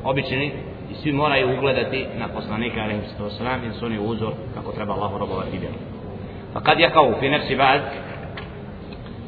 [0.04, 0.52] obični
[0.90, 3.00] i svi moraju ugledati na poslanika alaihi
[3.38, 5.91] sallam jer su oni uzor kako treba Allahu robovati vjeru.
[6.54, 7.80] فقد يقع في نفس بعض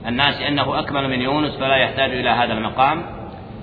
[0.07, 3.03] الناس أنه أكمل من يونس فلا يحتاج إلى هذا المقام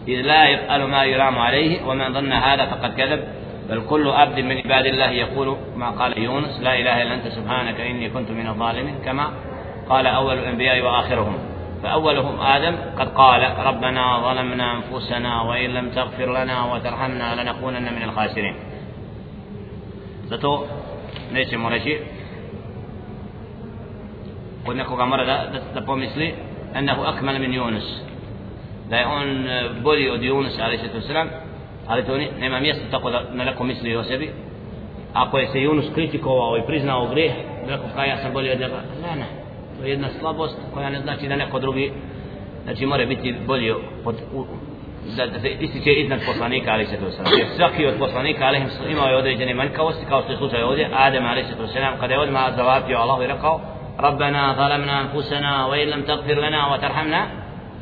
[0.08, 3.24] إذ لا يفعل ما يرام عليه ومن ظن هذا فقد كذب.
[3.70, 7.80] بل كل عبد من عباد الله يقول ما قال يونس لا إله إلا أنت سبحانك
[7.80, 8.96] إني كنت من الظالمين.
[9.06, 9.32] كما
[9.90, 11.38] قال أول الأنبياء وآخرهم.
[11.84, 18.56] فأولهم آدم قد قال ربنا ظلمنا أنفسنا وإن لم تغفر لنا وترحمنا لنكونن من الخاسرين.
[20.30, 20.68] Zato
[21.34, 22.00] nećemo reći
[24.66, 26.34] kod nekoga mora da, da, da pomisli
[26.76, 28.02] ennehu akmal min Yunus.
[28.90, 31.30] Da je on e, bolji od Yunus ali se to sram
[31.88, 34.32] ali to nema mjesta tako da neko misli o sebi.
[35.14, 37.32] Ako je se Yunus kritikovao i priznao greh
[37.68, 38.82] rekao kao ja sam bolji od njega.
[39.02, 39.42] Ne ne
[39.82, 41.92] to je jedna slabost koja ne znači da neko drugi
[42.64, 43.72] znači mora biti bolji
[44.06, 44.46] od u,
[45.18, 48.62] da, da se ističe iznad poslanika ali se to sram jer svaki od poslanika ali
[48.90, 52.14] imao je određene manjkavosti kao što je slučaj ovdje Adem ali se to sram kada
[52.14, 53.62] je odmah zavapio Allah i rekao
[54.02, 57.28] ربنا ظلمنا أنفسنا وإن لم تغفر لنا وترحمنا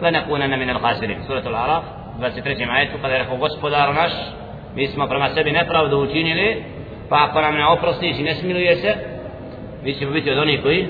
[0.02, 1.84] لنكونن من الخاسرين سورة الأعراف
[2.20, 2.70] 23.
[2.72, 4.12] ajetu kada je rekao gospodar naš
[4.76, 6.64] mi smo prema sebi nepravdu učinili
[7.10, 8.96] pa ako nam ne oprostiš i ne smiluje se
[9.84, 10.88] mi ćemo biti od onih koji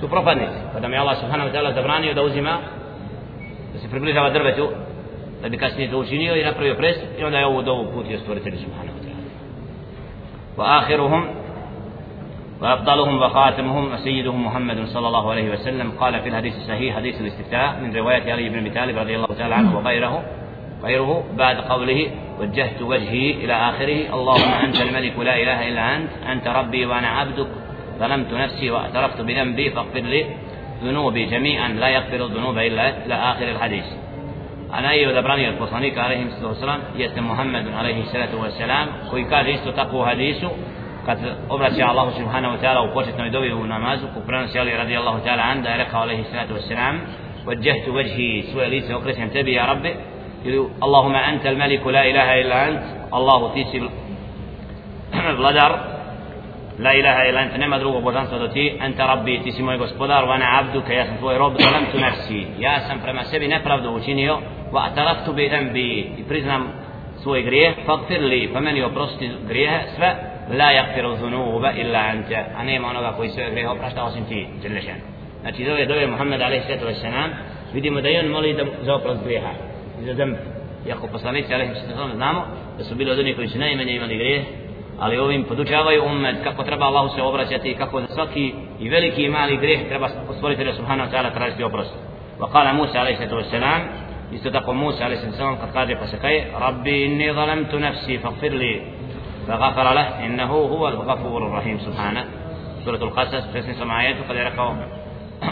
[0.00, 2.58] su propadnici kada mi Allah subhanahu wa ta'ala zabranio da uzima
[3.72, 4.68] da se približava drvetu
[5.42, 8.56] da bi kasnije to učinio i napravio prestup i onda je ovu dovu putio stvoritelj
[8.56, 9.24] subhanahu wa ta'ala
[10.58, 11.24] wa akhiruhum
[12.62, 15.92] وأفضلهم وخاتمهم وسيدهم محمد صلى الله عليه وسلم.
[16.00, 19.54] قال في الحديث الصحيح حديث الاستفتاء من رواية علي بن أبي طالب رضي الله تعالى
[19.54, 20.22] عنه وغيره
[20.82, 26.48] غيره بعد قوله وجهت وجهي إلى آخره اللهم أنت الملك لا إله إلا أنت أنت
[26.48, 27.48] ربي وأنا عبدك
[27.98, 30.26] ظلمت نفسي واعترفت بذنبي فاغفر لي
[30.84, 33.84] ذنوبي جميعا لا يغفر الذنوب إلا إلى آخر الحديث.
[34.74, 38.88] أنا أيها الأبراني البصانيك عليه الصلاة والسلام؟ يتم محمد عليه الصلاة والسلام.
[39.54, 40.50] إستو تقوى حديثه
[41.08, 45.18] kad obraća Allahu subhanahu wa ta'ala u početnoj dobi u namazu ko prenosi Ali radijallahu
[45.24, 46.94] ta'ala an da je rekao alaihi salatu wassalam
[47.48, 49.92] وجهت وجهي svoje lice okrećem tebi ja rabbi
[50.44, 52.80] ili Allahuma anta al-malik la ilaha illa ant
[53.10, 53.78] Allahu ti si
[55.40, 55.72] vladar
[56.78, 60.24] la ilaha illa ant nema drugog božanstva do ti anta rabbi ti si moj gospodar
[60.24, 64.38] wa ana abduka ja sam tvoj rob zalamtu nafsi ja sam prema sebi nepravdu učinio
[64.72, 66.62] wa ataraftu bi dhanbi i priznam
[67.22, 72.64] svoj grijeh fagfir li pa meni oprosti grijehe sve la yaghfiru dhunuba illa anta a
[72.64, 75.00] nema onoga koji sve grehe oprašta osim ti Đelešan
[75.40, 77.30] znači dove dove Muhammed wassalam
[77.72, 79.50] vidimo da je on moli da za oprost grijeha
[80.02, 80.36] i za zemb
[80.86, 82.44] iako poslanici sallatu znamo
[82.78, 84.42] da su bili od onih koji su najmanje imali grijeh
[84.98, 89.28] ali ovim podučavaju ummet kako treba Allahu se obraćati kako za svaki i veliki i
[89.28, 91.94] mali grijeh treba stvoriti da subhanahu wa ta'ala tražiti oprost
[92.40, 93.82] وقال موسى عليه الصلاة والسلام
[94.32, 98.52] isto tako Musa alaihi sallam kad kaže pa se kaje Rabbi inni zalamtu nafsi faghfir
[98.52, 98.82] li
[99.48, 101.78] فغفر له إنه هو الغفور الرحيم.
[101.78, 102.24] سبحانه.
[102.84, 104.74] سورة القصص فسن سمعيته قد يرقوا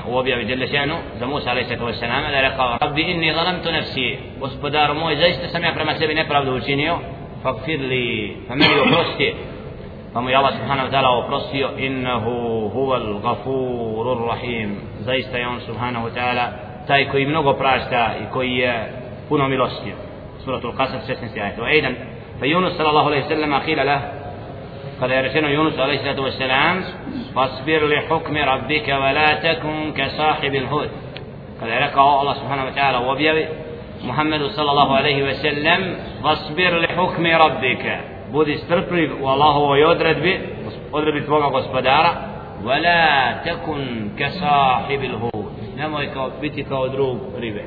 [0.06, 0.98] هو بيا بجل شأنه.
[1.20, 4.18] زموس عليه الصلاة والسلام قد يرقوا ربي إني ظلمت نفسي.
[4.40, 6.62] وسبدار موي زيست سمي أكرم سبي نفر عبد
[7.44, 9.34] فاغفر لي فمني وفرستي
[10.14, 12.26] فمي الله سبحانه وتعالى وفرستي إنه
[12.74, 14.78] هو الغفور الرحيم.
[15.00, 16.52] زيست يون سبحانه وتعالى.
[16.88, 18.72] تاي كوي منوغو براشتا كوي
[19.28, 19.92] كونو ميلوستي
[20.44, 21.94] سورة القصص فسن سمعيته وأيضا
[22.40, 24.12] فيونس صلى الله عليه وسلم قيل له
[25.00, 26.84] قد يرسل يونس عليه الصلاة والسلام
[27.34, 30.90] فاصبر لحكم ربك ولا تكن كصاحب الهود
[31.60, 33.46] قد يرقى الله سبحانه وتعالى وبيبي
[34.04, 38.00] محمد صلى الله عليه وسلم فاصبر لحكم ربك.
[38.34, 40.40] استرقب والله هو يدرد بي
[40.92, 42.10] odredbi tvoga gospodara
[42.64, 47.64] ولا تكن كصاحب الهود nemoj kao, biti kao drug ribe.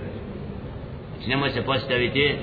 [1.13, 2.35] Znači nemoj se postaviti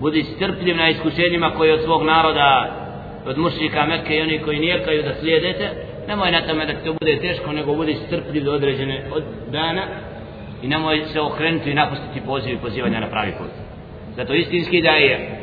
[0.00, 2.76] budi strpljiv na iskušenjima koje od svog naroda
[3.26, 5.70] od mušrika Mekke i oni koji nijekaju da slijedete.
[6.08, 9.22] Nemoj na tome da to bude teško nego budi strpljiv do određene od
[9.52, 9.82] dana
[10.62, 13.50] i nemoj se okrenuti i napustiti poziv i pozivanja na pravi put.
[14.16, 15.40] Zato istinski da je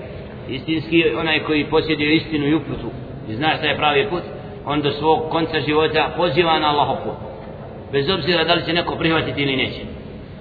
[0.49, 2.89] istinski onaj koji posjeduje istinu i uputu
[3.29, 4.23] i zna šta je pravi put
[4.65, 7.17] on do svog konca života poziva na Allahov put.
[7.91, 9.81] Bez obzira da li će neko prihvatiti ili neće.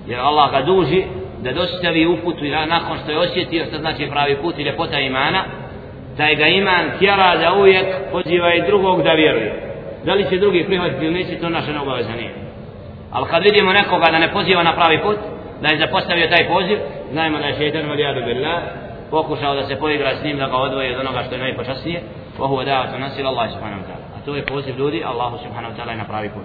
[0.06, 1.04] Jer Allah ga duži
[1.42, 5.44] da dostavi uputu i nakon što je osjetio što znači pravi put i ljepota imana
[6.16, 9.52] taj ga iman tjera da uvijek poziva i drugog da vjeruje.
[10.04, 12.34] Da li će drugi prihvatiti ili neće to naša obaveza nije.
[13.12, 15.16] Ali kad vidimo nekoga da ne poziva na pravi put
[15.62, 16.78] da je zapostavio taj poziv
[17.12, 18.62] znajmo da je šeitan valijadu billah
[19.10, 22.00] pokušao da se poigra s njim da ga odvoji od onoga što je najpočasnije
[22.38, 24.04] wa huwa الناس إلى Allah subhanahu wa ta'ala.
[24.16, 26.44] A to je poziv ljudi Allahu subhanahu wa ta'ala na pravi put.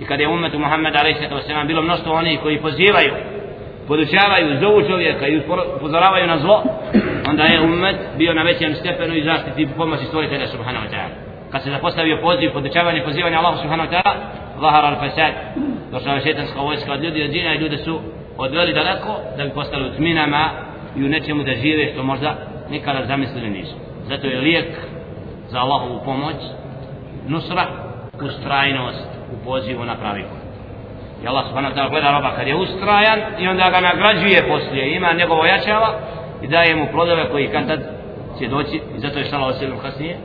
[0.00, 1.66] I kada je ummetu Muhammed a.s.
[1.66, 3.12] bilo mnoštvo onih koji pozivaju
[3.88, 5.40] podučavaju, zovu čovjeka i
[5.76, 6.62] upozoravaju na zlo
[7.28, 11.14] onda je ummet bio na većem stepenu i zaštiti pomoći stvoritelja subhanahu wa ta'ala.
[11.52, 14.14] Kad se zapostavio poziv, podučavanje, pozivanje Allahu subhanahu wa ta'ala
[14.60, 15.32] zahar al-fasad
[15.92, 18.00] došla je šetanska vojska od ljudi od džina i ljude su
[18.38, 20.50] odveli daleko da bi postali u tminama
[20.96, 22.36] i u nečemu da žive što možda
[22.70, 23.74] nikada zamislili nisu.
[24.08, 24.68] Zato je lijek
[25.48, 26.36] za Allahovu pomoć
[27.28, 27.66] nusra
[28.22, 30.45] ustrajnost u pozivu na pravi put
[31.26, 34.96] i Allah subhanahu ta'ala gleda roba kad je ustrajan i onda ga nagrađuje poslije.
[34.96, 35.88] Ima njegovo jačava
[36.42, 37.80] i daje mu plodove koji kad tad
[38.38, 40.16] će doći i zato je šala osilom kasnije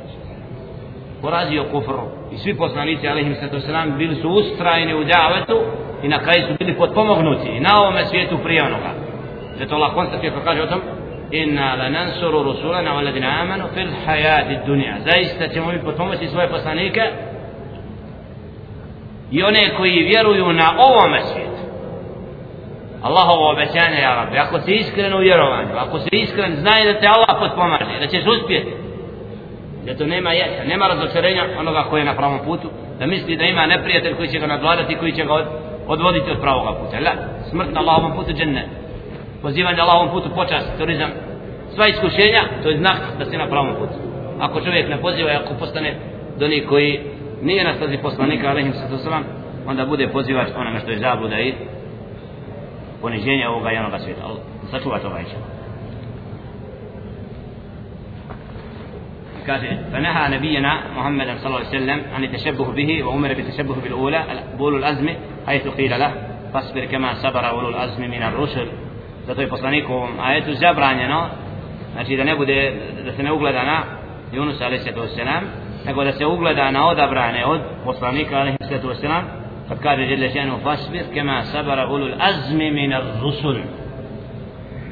[1.22, 5.62] porazio kufru i svi poslanici alaihim sato selam bili su ustrajni u davetu
[6.04, 8.92] i na kraju su bili potpomognuti i na ovome svijetu prije onoga.
[9.60, 10.82] Zato Allah konstatuje kako kaže o tom
[11.32, 17.02] inna lanansuru rusulana waladina amanu fil hayati dunja zaista ćemo mi potpomoći svoje poslanike
[19.32, 21.62] i one koji vjeruju na ovome svijetu.
[23.02, 27.08] Allahovo obećanje ja rabbi ako si iskren u vjerovanju ako si iskren znaj da te
[27.08, 28.72] Allah potpomaže da ćeš uspjeti
[29.86, 32.70] da to nema jesa nema razočarenja onoga koji je na pravom putu
[33.00, 35.46] da misli da ima neprijatelj koji će ga nadvladati koji će ga od,
[35.88, 37.00] odvoditi od pravog puta.
[37.00, 37.12] La
[37.50, 38.66] smrt na Allahovom putu džennet
[39.42, 41.10] pozivanje na Allahovom putu počast turizam
[41.76, 43.94] sva iskušenja to je znak da si na pravom putu.
[44.40, 45.96] Ako čovjek ne poziva ako postane
[46.40, 47.00] do njih koji
[47.42, 49.24] nije na stazi poslanika alaihim sallam
[49.68, 51.54] onda bude pozivač onome što je zabluda i
[53.02, 54.22] poniženja ovoga i onoga svijeta
[54.72, 55.38] sačuva toga ića
[59.46, 64.24] kaže فنهى نبينا محمد صلى الله عليه وسلم عن التشبه به وأمر بالتشبه بالأولى
[64.58, 65.10] بول الأزم
[65.48, 66.12] حيث قيل له
[66.54, 68.68] فاصبر كما صبر أولو الأزم من الرسل
[69.28, 71.30] zato je poslaniku ajetu zabranjeno
[71.94, 72.74] znači da ne bude
[73.06, 73.84] da se ne ugleda na
[74.34, 75.44] Yunus alaihi sallam
[75.86, 79.22] nego da se ugleda na odabrane od poslanika alaihi sallatu wasalam
[79.70, 83.58] kad kaže žele ženu fasbir kema sabara ulul azmi min ar rusul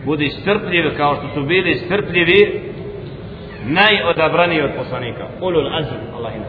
[0.06, 2.62] budi strpljiv kao što su bili strpljivi
[3.66, 5.28] najodabraniji od poslanika.
[5.42, 6.46] Ulul azm Allah ima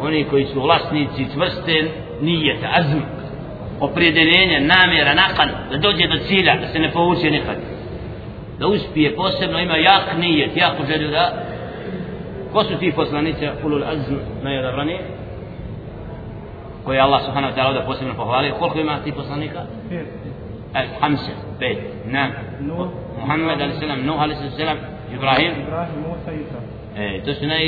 [0.00, 1.84] oni koji su vlasnici čvrste
[2.20, 3.00] nijeta azm
[3.80, 7.56] opredeljenje, namjera, nakan da dođe do cilja, da se ne povuče nikad.
[8.58, 11.42] Da uspije posebno ima jak nijet, jako želju da
[12.52, 14.98] ko su ti poslanice ulul azm najodabrani
[16.84, 19.62] koje Allah subhanahu wa ta'ala ovdje posebno pohvalio koliko ima ti poslanika?
[19.88, 20.06] pet
[21.00, 22.30] hamse, pet, nam
[23.20, 23.80] Muhammed a.s.
[24.04, 24.40] Nuh a.s.
[25.14, 26.58] Ibrahim Ibrahim, Musa, Isa
[26.96, 27.64] e, to su naj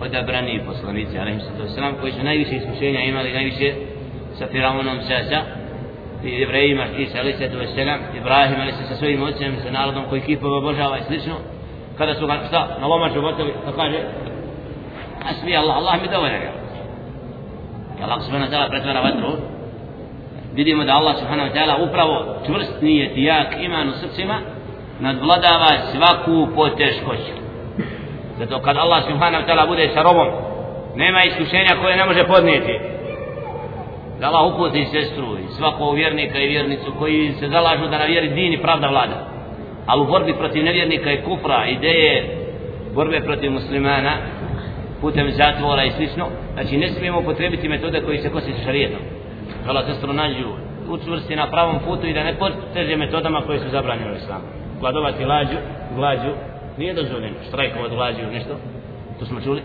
[0.00, 2.00] odabrani poslanici a.s.
[2.00, 3.74] koji su najviše iskušenja imali najviše
[4.38, 5.42] sa Firaunom Sasa
[6.24, 7.40] i Ibrahima Isa a.s.
[8.16, 8.88] Ibrahim a.s.
[8.88, 11.34] sa svojim ocem sa narodom koji kipove obožava i slično
[11.98, 13.98] kada su ga šta na lomaču bacili da pa kaže
[15.30, 16.42] asmi Allah Allah mi dovoljan.
[16.42, 16.52] Je
[18.00, 19.32] i Allah subhanahu wa ta'ala pretvara vatru.
[20.54, 24.40] Vidimo da Allah subhanahu wa ta'ala upravo čvrst nije jak iman u srcima
[25.00, 27.34] nadvladava svaku poteškoću.
[28.38, 30.28] Zato kad Allah subhanahu wa ta'ala bude sa robom
[30.96, 32.78] nema iskušenja koje ne može podnijeti.
[34.20, 38.28] Da Allah uputi sestru i svakog vjernika i vjernicu koji se zalažu da na vjeri
[38.28, 39.37] din i pravda vlada
[39.88, 42.36] ali u borbi protiv nevjernika i kufra, ideje
[42.94, 44.12] borbe protiv muslimana,
[45.00, 49.00] putem zatvora i slično, znači ne smijemo potrebiti metode koji se kosi sa šarijetom.
[49.64, 50.48] Hvala sestru nađu
[50.88, 54.44] učvrsti na pravom putu i da ne poteže metodama koje su zabranjene u islamu.
[54.80, 55.56] Gladovati lađu,
[55.94, 56.32] glađu,
[56.78, 58.54] nije dozvoljeno, štrajkovati glađu nešto,
[59.18, 59.62] to smo čuli.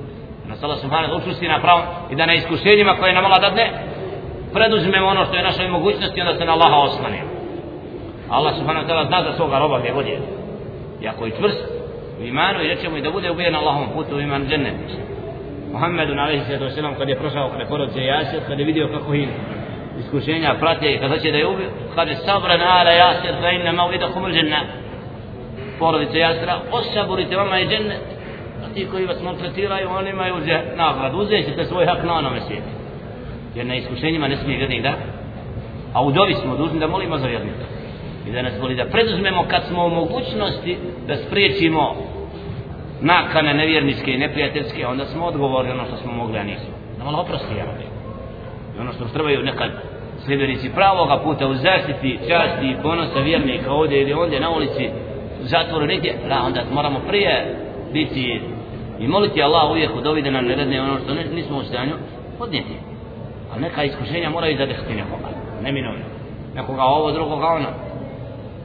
[0.48, 3.70] Na sala subhanahu učvrsti na pravom i da na iskušenjima koje nam Allah dadne,
[4.54, 7.33] preduzmemo ono što je našoj mogućnosti onda se na Allaha oslanimo.
[8.34, 10.20] Allah subhanahu wa ta'ala zna za svoga roba gdje god je.
[11.02, 11.64] I ako je čvrst
[12.22, 14.76] u imanu i rećemo i da bude ubijen Allahom putu u iman džennet.
[15.72, 19.28] Muhammedun alaihi sallatu wasallam kad je prošao kada porodce Jasir, kad je vidio kako ih
[20.00, 24.08] iskušenja prate i kada će da je ubio, kaže sabran ala Jasir fa inna mavida
[24.14, 24.68] kumul džennet.
[25.80, 28.06] Porodice Jasira, osaburite vama je džennet.
[28.66, 30.36] A ti koji vas maltretiraju, oni imaju
[30.76, 31.18] nagradu.
[31.18, 32.70] uzećete ćete svoj hak na onome svijetu.
[33.56, 34.94] Jer na iskušenjima ne smije vjernik da
[35.94, 37.83] a u dovi smo dužni da molimo za vjernika
[38.28, 41.96] i da nas voli da preduzmemo kad smo u mogućnosti da spriječimo
[43.02, 46.74] nakane nevjerničke i neprijateljske onda smo odgovorni ono što smo mogli a nismo.
[46.98, 47.66] Da malo oprosti ja
[48.78, 49.72] i ono što trebaju nekad
[50.26, 54.90] sljedenici pravoga puta u zaštiti časti i ponosa vjernika ovdje ili ondje na ulici
[55.42, 57.56] zatvoru negdje da onda moramo prije
[57.94, 58.42] biti
[59.00, 61.64] i moliti Allah uvijek u dovi da nam ne redne ono što ne, nismo u
[61.64, 61.94] stanju
[62.40, 62.74] podnijeti.
[63.52, 65.30] Ali neka iskušenja moraju zadehati nekoga
[65.64, 66.06] neminovno.
[66.56, 67.68] Nekoga ovo drugoga ono.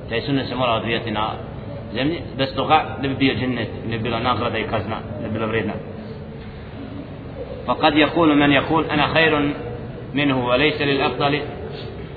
[0.08, 1.30] taj sunnet se mora odvijati na
[1.94, 4.10] zemlji, bez toga ne bi bio džennet, ne bi
[7.68, 9.54] فقد يقول من يقول أنا خير
[10.14, 11.40] منه وليس للأفضل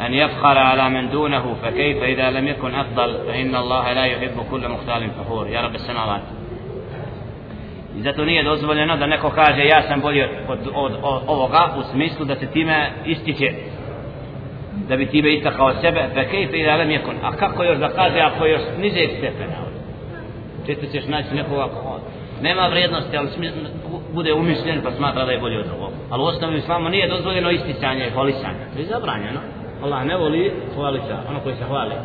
[0.02, 4.70] أن يفخر على من دونه فكيف إذا لم يكن أفضل؟ فإن الله لا يحب كل
[4.70, 5.48] مختال فخور.
[5.48, 6.22] يا رب السنوات
[7.98, 11.48] إذا تنية دوزبل ينظر نكو خارج ياسا بولي أو أو أو أو
[14.89, 18.19] da bi time istakao sebe fe kejfe i da jekon a kako još da kaže
[18.19, 19.55] ako još nižeg stepena?
[20.65, 21.99] Često ćeš naći nekoga ko
[22.41, 23.51] nema vrijednosti ali smi,
[24.13, 25.91] bude umišljen pa smatra da je bolje od drugog.
[26.09, 28.63] Ali u osnovi islamu nije dozvoljeno isticanje i hvalisanje.
[28.74, 29.39] To je zabranjeno.
[29.84, 31.95] Allah ne voli hvalica ono koji se hvali.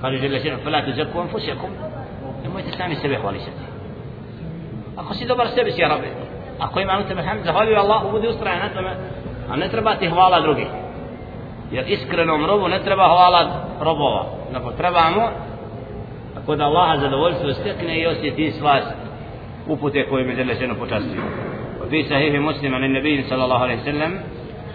[0.00, 1.70] Kaže žele šeru felatu zaku anfusijakum
[2.42, 3.62] nemojte sami sebe hvalisati.
[4.96, 6.08] Ako si dobar sebi si ja rabi
[6.58, 8.96] ako ima u tebe hamd zahvalio Allahu budi ustrajan na tome.
[9.50, 10.66] A ne treba ti hvala drugih.
[11.72, 14.26] Jer iskrenom robu ne treba hvala robova.
[14.54, 15.30] Ako trebamo,
[16.42, 18.96] ako da Allaha zadovoljstvo stekne i osjeti slast
[19.68, 21.22] upute koju mi žele ženu počastio.
[21.90, 24.12] Fi sahihi muslima ni nebijin sallallahu alaihi sallam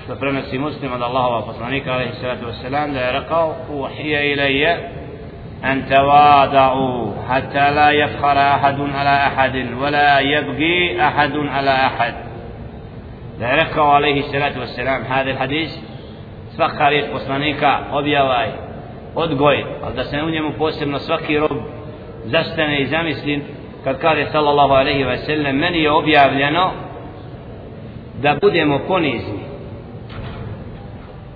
[0.04, 4.98] što prenosi muslima da Allahova poslanika alaihi salatu wasalam da je rekao uhije ilaje
[5.64, 12.14] أن توادعوا حتى لا يفخر أحد على أحد ولا يبقي أحد على أحد
[13.40, 15.70] ذلك عليه الصلاة والسلام هذا الحديث
[16.58, 18.48] svaka poslanika objavaj
[19.16, 21.58] odgoj ali da se u njemu posebno svaki rob
[22.26, 23.44] zastane i zamisli
[23.84, 26.72] kad kaže sallallahu alaihi wa sallam meni je objavljeno
[28.22, 29.40] da budemo ponizni.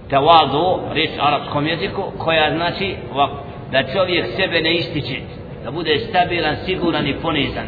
[0.09, 2.95] Tawadu riječ arapskom jeziku koja znači
[3.71, 5.19] da čovjek sebe ne ističe
[5.63, 7.65] da bude stabilan, siguran i ponizan.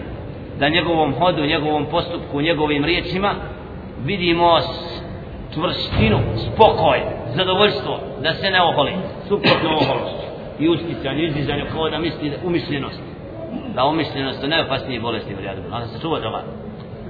[0.60, 3.34] Da njegovom hodu, njegovom postupku, njegovim riječima
[4.06, 4.60] vidimo
[5.54, 7.00] čvrstinu, spokoj,
[7.36, 8.94] zadovoljstvo, da se ne oholi,
[9.28, 10.24] suprotno oholost
[10.60, 13.02] i usticanje, izdizanje, kao da misli umišljenost.
[13.76, 15.62] Da umišljenost to najopasnije bolesti u rjadu,
[15.94, 16.44] se čuva toga.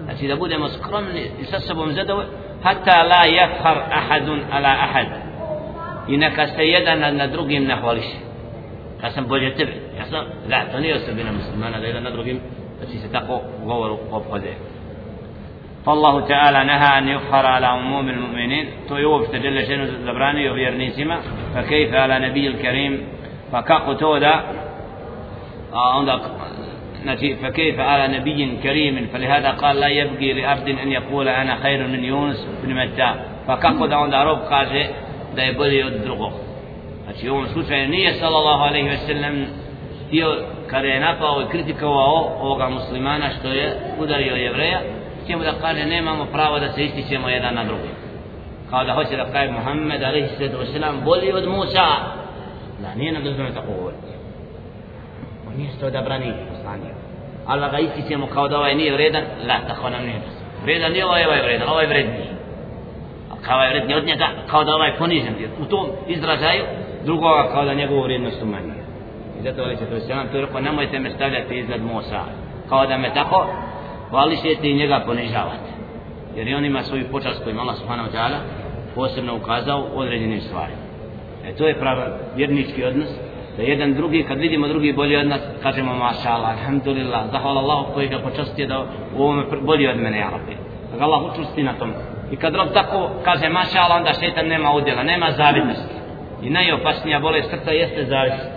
[0.04, 2.32] Znači da budemo skromni i sa sobom zadovoljni,
[2.64, 5.08] hatta la jafhar ahadun ala ahad.
[6.08, 8.18] I neka se jedan nad na drugim ne hvališe.
[9.04, 9.72] Ja sam bolje tebe.
[9.98, 12.40] Ja sam, da, to nije osobina muslimana da jedan na drugim,
[12.78, 14.54] znači se tako govoru obhode.
[15.86, 18.68] فالله تعالى نهى أن يفخر على عموم المؤمنين.
[18.90, 21.20] طيوب تجل شنو زبراني وبيرنيسما
[21.56, 23.08] فكيف على نبي الكريم؟
[23.52, 24.34] فكاقتو دا
[25.74, 26.20] آه،
[27.44, 32.48] فكيف على نبي كريم؟ فلهذا قال لا يبقي لعبد أن يقول أنا خير من يونس
[32.64, 33.14] بن متى.
[33.48, 34.90] فكاقو دا عند رب قاجة
[35.36, 36.32] دا يبلي الدرغو
[37.24, 39.48] يونس وسعينية صلى الله عليه وسلم.
[40.12, 40.36] تيو
[40.72, 45.03] كرينا فهو كريتيكو وهو وغا مسلمان اشتوية ودريو يبريا.
[45.24, 47.90] Kritikovao je da kaže nemamo pravo da se ističemo jedan na drugi.
[48.70, 51.88] Kao da hoće da kaže Muhammed alaihi sallatu wasalam bolji od Musa.
[52.82, 54.14] Da nije nam dozvoljeno tako govoriti.
[55.48, 56.94] On nije sto da brani poslanio
[57.46, 60.22] Allah ga ističemo kao da ovaj nije vredan la tako nam nije
[60.64, 62.30] vredan nije ovaj, ovaj vredan ovaj vredniji.
[63.32, 66.64] A kao ovaj vredniji od njega kao da ovaj ponižen u tom izražaju
[67.06, 68.84] drugoga kao da njegovu vrijednost umanjuje.
[69.40, 72.22] I zato alaihi sallatu wasalam to je rekao nemojte me stavljati iznad Musa.
[72.70, 73.48] Kao da me tako
[74.14, 75.70] hvališete i njega ponižavate.
[76.36, 78.38] Jer i on ima svoju počast koju Allah subhanahu wa ta'ala
[78.96, 80.84] posebno ukazao u određenim stvarima.
[81.46, 82.02] E to je pravi
[82.36, 83.10] vjernički odnos,
[83.58, 87.86] da jedan drugi, kad vidimo drugi bolji od nas, kažemo maša Allah, alhamdulillah, zahvala Allah
[87.94, 88.86] koji ga počastio da
[89.18, 90.58] u ovome bolji od mene, ja rabbi.
[90.92, 91.94] Da ga Allah učusti na tom.
[92.32, 95.96] I kad rob tako kaže maša Allah, onda šetan nema udjela, nema zavidnosti.
[96.44, 98.52] I najopasnija bolest srca jeste zavidnost.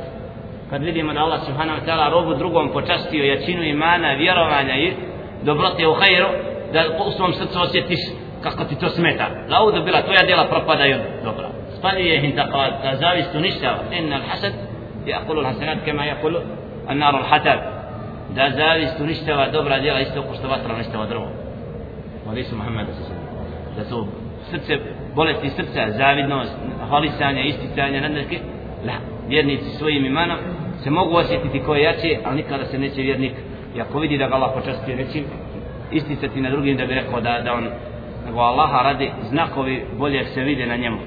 [0.71, 4.93] Kad vidimo da Allah subhanahu wa ta'ala robu drugom počastio jačinu imana, vjerovanja i
[5.47, 6.29] dobrote u hajru,
[6.73, 7.99] da u svom srcu osjetiš
[8.43, 9.27] kako ti to smeta.
[9.49, 11.49] Laudu bila tvoja djela propadaju dobra.
[11.79, 13.79] Spaljuje ih tako da zavist uništava.
[13.99, 14.53] Inna al-hasad
[15.07, 16.41] yakulu al-hasanat kama yakulu
[16.89, 17.59] an-nar al-hatab.
[18.35, 21.29] Da zavist uništava dobra djela isto kao što vatra uništava drvo.
[22.29, 22.93] Hadisu Muhammeda
[23.77, 24.07] da to
[24.51, 24.79] srce,
[25.15, 26.53] bolesti srca, zavidnost,
[26.89, 28.39] hvalisanje, isticanje, nadneke,
[28.87, 28.93] la,
[29.29, 30.39] vjernici svojim imanom
[30.83, 33.33] se mogu osjetiti koje jače, ali nikada se neće vjernik
[33.76, 35.24] i ako vidi da ga Allah počastio nečim
[35.92, 37.68] isticati na drugim da bi rekao da, da on
[38.26, 41.00] nego Allaha radi znakovi bolje se vide na njemu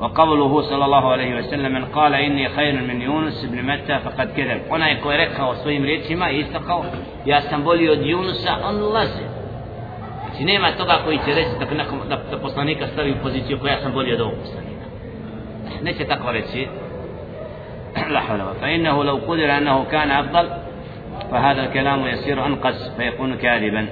[0.00, 4.60] وقوله صلى الله عليه وسلم من قال إني خير من يونس بن متى فقد كذب
[4.70, 6.84] ona je ko je rekao svojim riječima i istakao
[7.24, 9.26] ja sam bolji od Junusa on laze
[10.26, 13.92] znači nema toga koji će reći da, da, da poslanika stavi u poziciju koja sam
[13.92, 14.86] bolji od ovog poslanika
[15.82, 16.68] neće tako reći
[18.09, 20.49] لا حول ولا فإنه لو قدر أنه كان أفضل
[21.31, 23.87] فهذا الكلام يصير أنقص فيكون كاذبا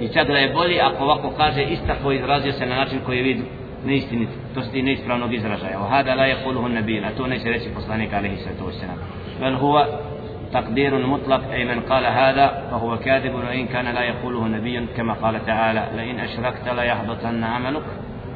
[0.00, 3.42] I čak da je bolji ako ovako kaže istako izrazio se na način koji vidi
[3.84, 5.80] neistinit, to ste neispravnog izražaja.
[5.80, 7.68] O hada la je kuluhu nabila, to neće reći
[8.12, 8.98] alaihi sallatu wasalam.
[9.40, 9.86] بل هو
[10.52, 15.46] تقدير مطلق أي من قال هذا فهو كاذب وإن كان لا يقوله نبي كما قال
[15.46, 17.82] تعالى لئن أشركت ليحبطن عملك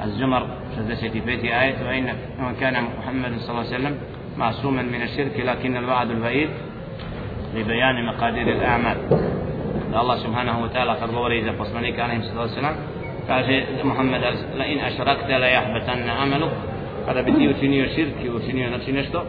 [0.05, 0.47] الزمر
[0.77, 2.15] 65 آية وإن
[2.61, 3.99] كان محمد صلى الله عليه وسلم
[4.38, 6.50] معصوما من الشرك لكن الوعد البعيد
[7.56, 8.98] لبيان مقادير الأعمال
[10.02, 12.76] الله سبحانه وتعالى قد govori za poslanika alaihi sallallahu sallam
[13.28, 14.22] kaže Muhammed
[14.58, 16.48] la in ašrakte la jahbetanna amalu
[17.06, 19.24] kada bi ti učinio širk i učinio znači nešto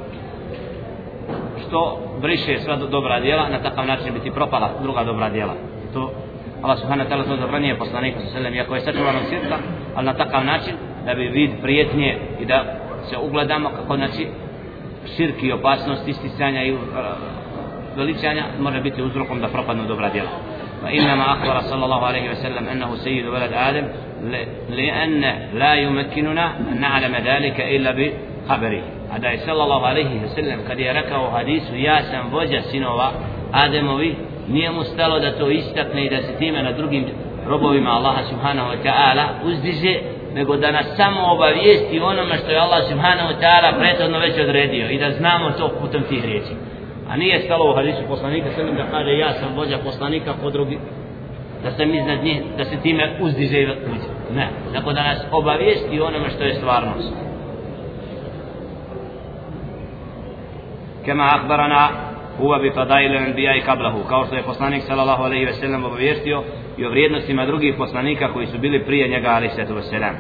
[1.67, 5.55] što briše sva dobra djela na takav način bi ti propala druga dobra djela
[5.93, 6.13] to
[6.63, 9.57] Allah subhanahu wa ta'ala to zabranije poslaniku sallam iako je sačuvan od širka
[9.95, 10.75] ali na takav način
[11.07, 12.65] da bi vid prijetnije i da
[13.11, 14.27] se ugledamo kako znači
[15.17, 16.79] širki i opasnost isticanja i uh,
[17.97, 20.31] veličanja može biti uzrokom da propadnu dobra djela
[20.85, 23.89] وإنما أخبر صلى الله عليه وسلم أنه سيد ولد آدم
[24.71, 25.21] لأن
[25.55, 31.63] لا يمكننا أن نعلم ذلك إلا بخبره هذا صلى الله عليه وسلم قد يركه حديث
[31.73, 33.13] يا سم vođa sinova
[33.53, 34.17] Ademovi
[34.49, 37.05] nije mu stalo da to istakne i da se time na drugim
[37.47, 40.01] robovima Allaha subhanahu wa ta'ala uzdiže
[40.35, 44.91] nego da nas samo obavijesti onome što je Allah subhanahu wa ta'ala prethodno već odredio
[44.91, 46.55] i da znamo to putem tih riječi
[47.11, 50.79] a nije stalo u hadisu poslanika sallam da kaže ja sam vođa poslanika po drugi
[51.63, 53.67] da sam iznad njih da se time uzdiže
[54.35, 57.15] ne, tako da nas obavijesti onome što je stvarnost
[61.07, 62.08] كما أخبرنا
[62.41, 66.43] هو بفضائل الأنبياء قبله kao što je poslanik sallallahu alejhi ve sellem obavijestio
[66.79, 70.15] i o vrijednostima drugih poslanika koji su bili prije njega alejhi salatu vesselam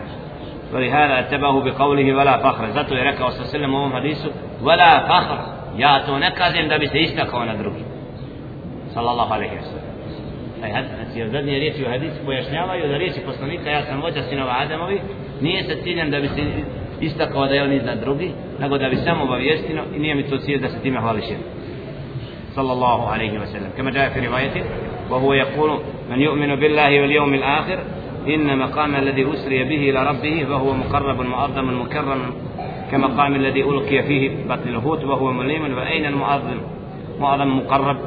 [0.72, 4.28] ولهذا اتبعه بقوله ولا فخر zato je rekao sa sellem u ovom hadisu
[4.62, 5.38] ولا فخر
[5.78, 7.84] ja to ne kažem da bi se istakao na drugi
[8.94, 9.94] sallallahu alejhi ve sellem
[10.60, 14.54] taj hadis znači zadnje riječi u hadisu pojašnjavaju da riječi poslanika ja sam vođa sinova
[14.58, 15.00] Adamovi
[15.40, 16.42] nije sa ciljem da bi se
[17.00, 18.30] istakao da je on iznad drugi
[18.60, 21.24] nego da bi samo obavijestino i nije mi to cilj da se time hvališ
[22.55, 24.63] صلى الله عليه وسلم كما جاء في رواية
[25.09, 25.79] وهو يقول
[26.11, 27.79] من يؤمن بالله واليوم الآخر
[28.27, 32.33] إن مقام الذي أسري به إلى ربه فهو مقرب معظم مكرم
[32.91, 36.57] كمقام الذي ألقي فيه بطن الهوت وهو مليم فأين المعظم
[37.19, 37.97] معظم مقرب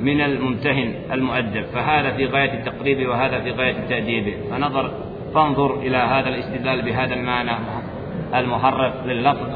[0.00, 4.90] من الممتهن المؤدب فهذا في غاية التقريب وهذا في غاية التأديب فنظر
[5.34, 7.50] فانظر إلى هذا الاستدلال بهذا المعنى
[8.34, 9.46] المحرف لللفظ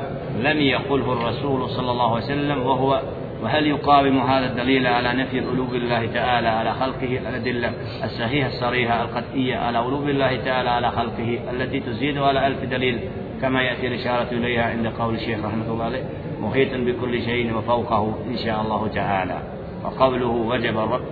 [0.40, 3.00] لم يقله الرسول صلى الله عليه وسلم وهو
[3.44, 7.72] وهل يقاوم هذا الدليل على نفي الألوب الله تعالى على خلقه الأدلة
[8.04, 13.00] الصحيحة الصريحة القطعية على ألوب الله تعالى على خلقه التي تزيد على ألف دليل
[13.40, 16.04] كما يأتي الإشارة إليها عند قول الشيخ رحمة الله عليه
[16.40, 19.38] محيطا بكل شيء وفوقه إن شاء الله تعالى.
[19.84, 21.04] وقوله وجب الرب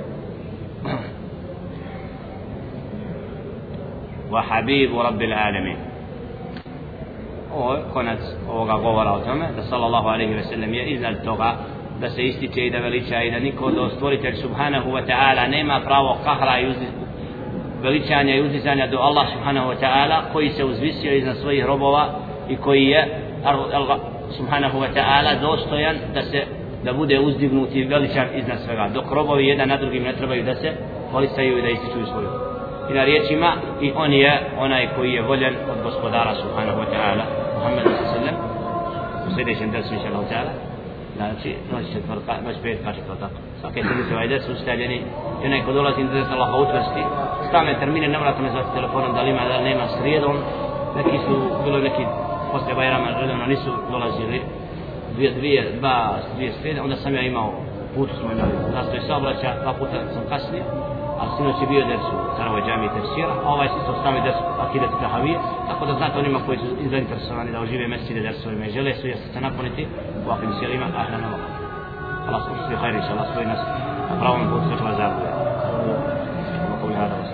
[4.30, 5.76] وحبيب رب العالمين.
[7.54, 8.18] Ovo je konac
[8.48, 11.56] ovoga govora o tome da sallallahu alaihi ve sellem je iznad toga
[12.02, 15.80] da se ističe i da veliča i da niko do stvoritelj subhanahu wa ta'ala nema
[15.84, 16.88] pravo kahra i uzdiz,
[17.82, 22.08] veličanja i uzdizanja do Allah subhanahu wa ta'ala koji se uzvisio iznad svojih robova
[22.48, 23.02] i koji je
[23.44, 23.98] Allah
[24.36, 26.44] subhanahu wa ta'ala dostojan da se
[26.84, 30.54] da bude uzdignut i veličan iznad svega dok robovi jedan na drugim ne trebaju da
[30.54, 30.72] se
[31.12, 32.28] policaju i da ističuju svoju.
[32.90, 37.24] I na riječima i on je onaj koji je voljen od gospodara subhanahu wa ta'ala
[37.54, 38.34] Muhammed sallam.
[39.28, 40.81] U sljedećem dersu inša Allah ta'ala
[41.16, 43.28] znači noć četvrka, noć petka četvrta.
[43.60, 44.98] Svake sedmice ovaj ders ustavljeni
[45.43, 47.02] i onaj ko dolazi da se Allah utvrsti
[47.48, 50.36] stane termine ne morate me zvati telefonom da li ima da li nema srijedom.
[50.97, 51.34] Neki su
[51.64, 52.05] bilo neki
[52.52, 54.40] posle Bajrama redovno nisu dolazili.
[55.14, 57.52] Dvije, dvije, dva, dvije srijede onda sam ja imao
[57.94, 60.64] put smo imali nastoj saobraća dva puta sam kasnije
[61.22, 64.90] a sinoć je bio ders u Saravoj džami tefsira, a ovaj se ostane ders Akidat
[65.00, 65.38] tahavije,
[65.68, 69.26] tako da znate onima koji su zainteresovani da ožive mesečine dersovima i žele su jeste
[69.32, 69.86] se napuniti
[70.24, 71.40] u ovakvim sjelima, ahlan Allah.
[72.28, 73.60] Allah smo svi hajri, Allah svoj nas
[74.10, 75.30] na pravom putu sve čela zabuje.
[76.64, 77.30] Allah koji hada vas.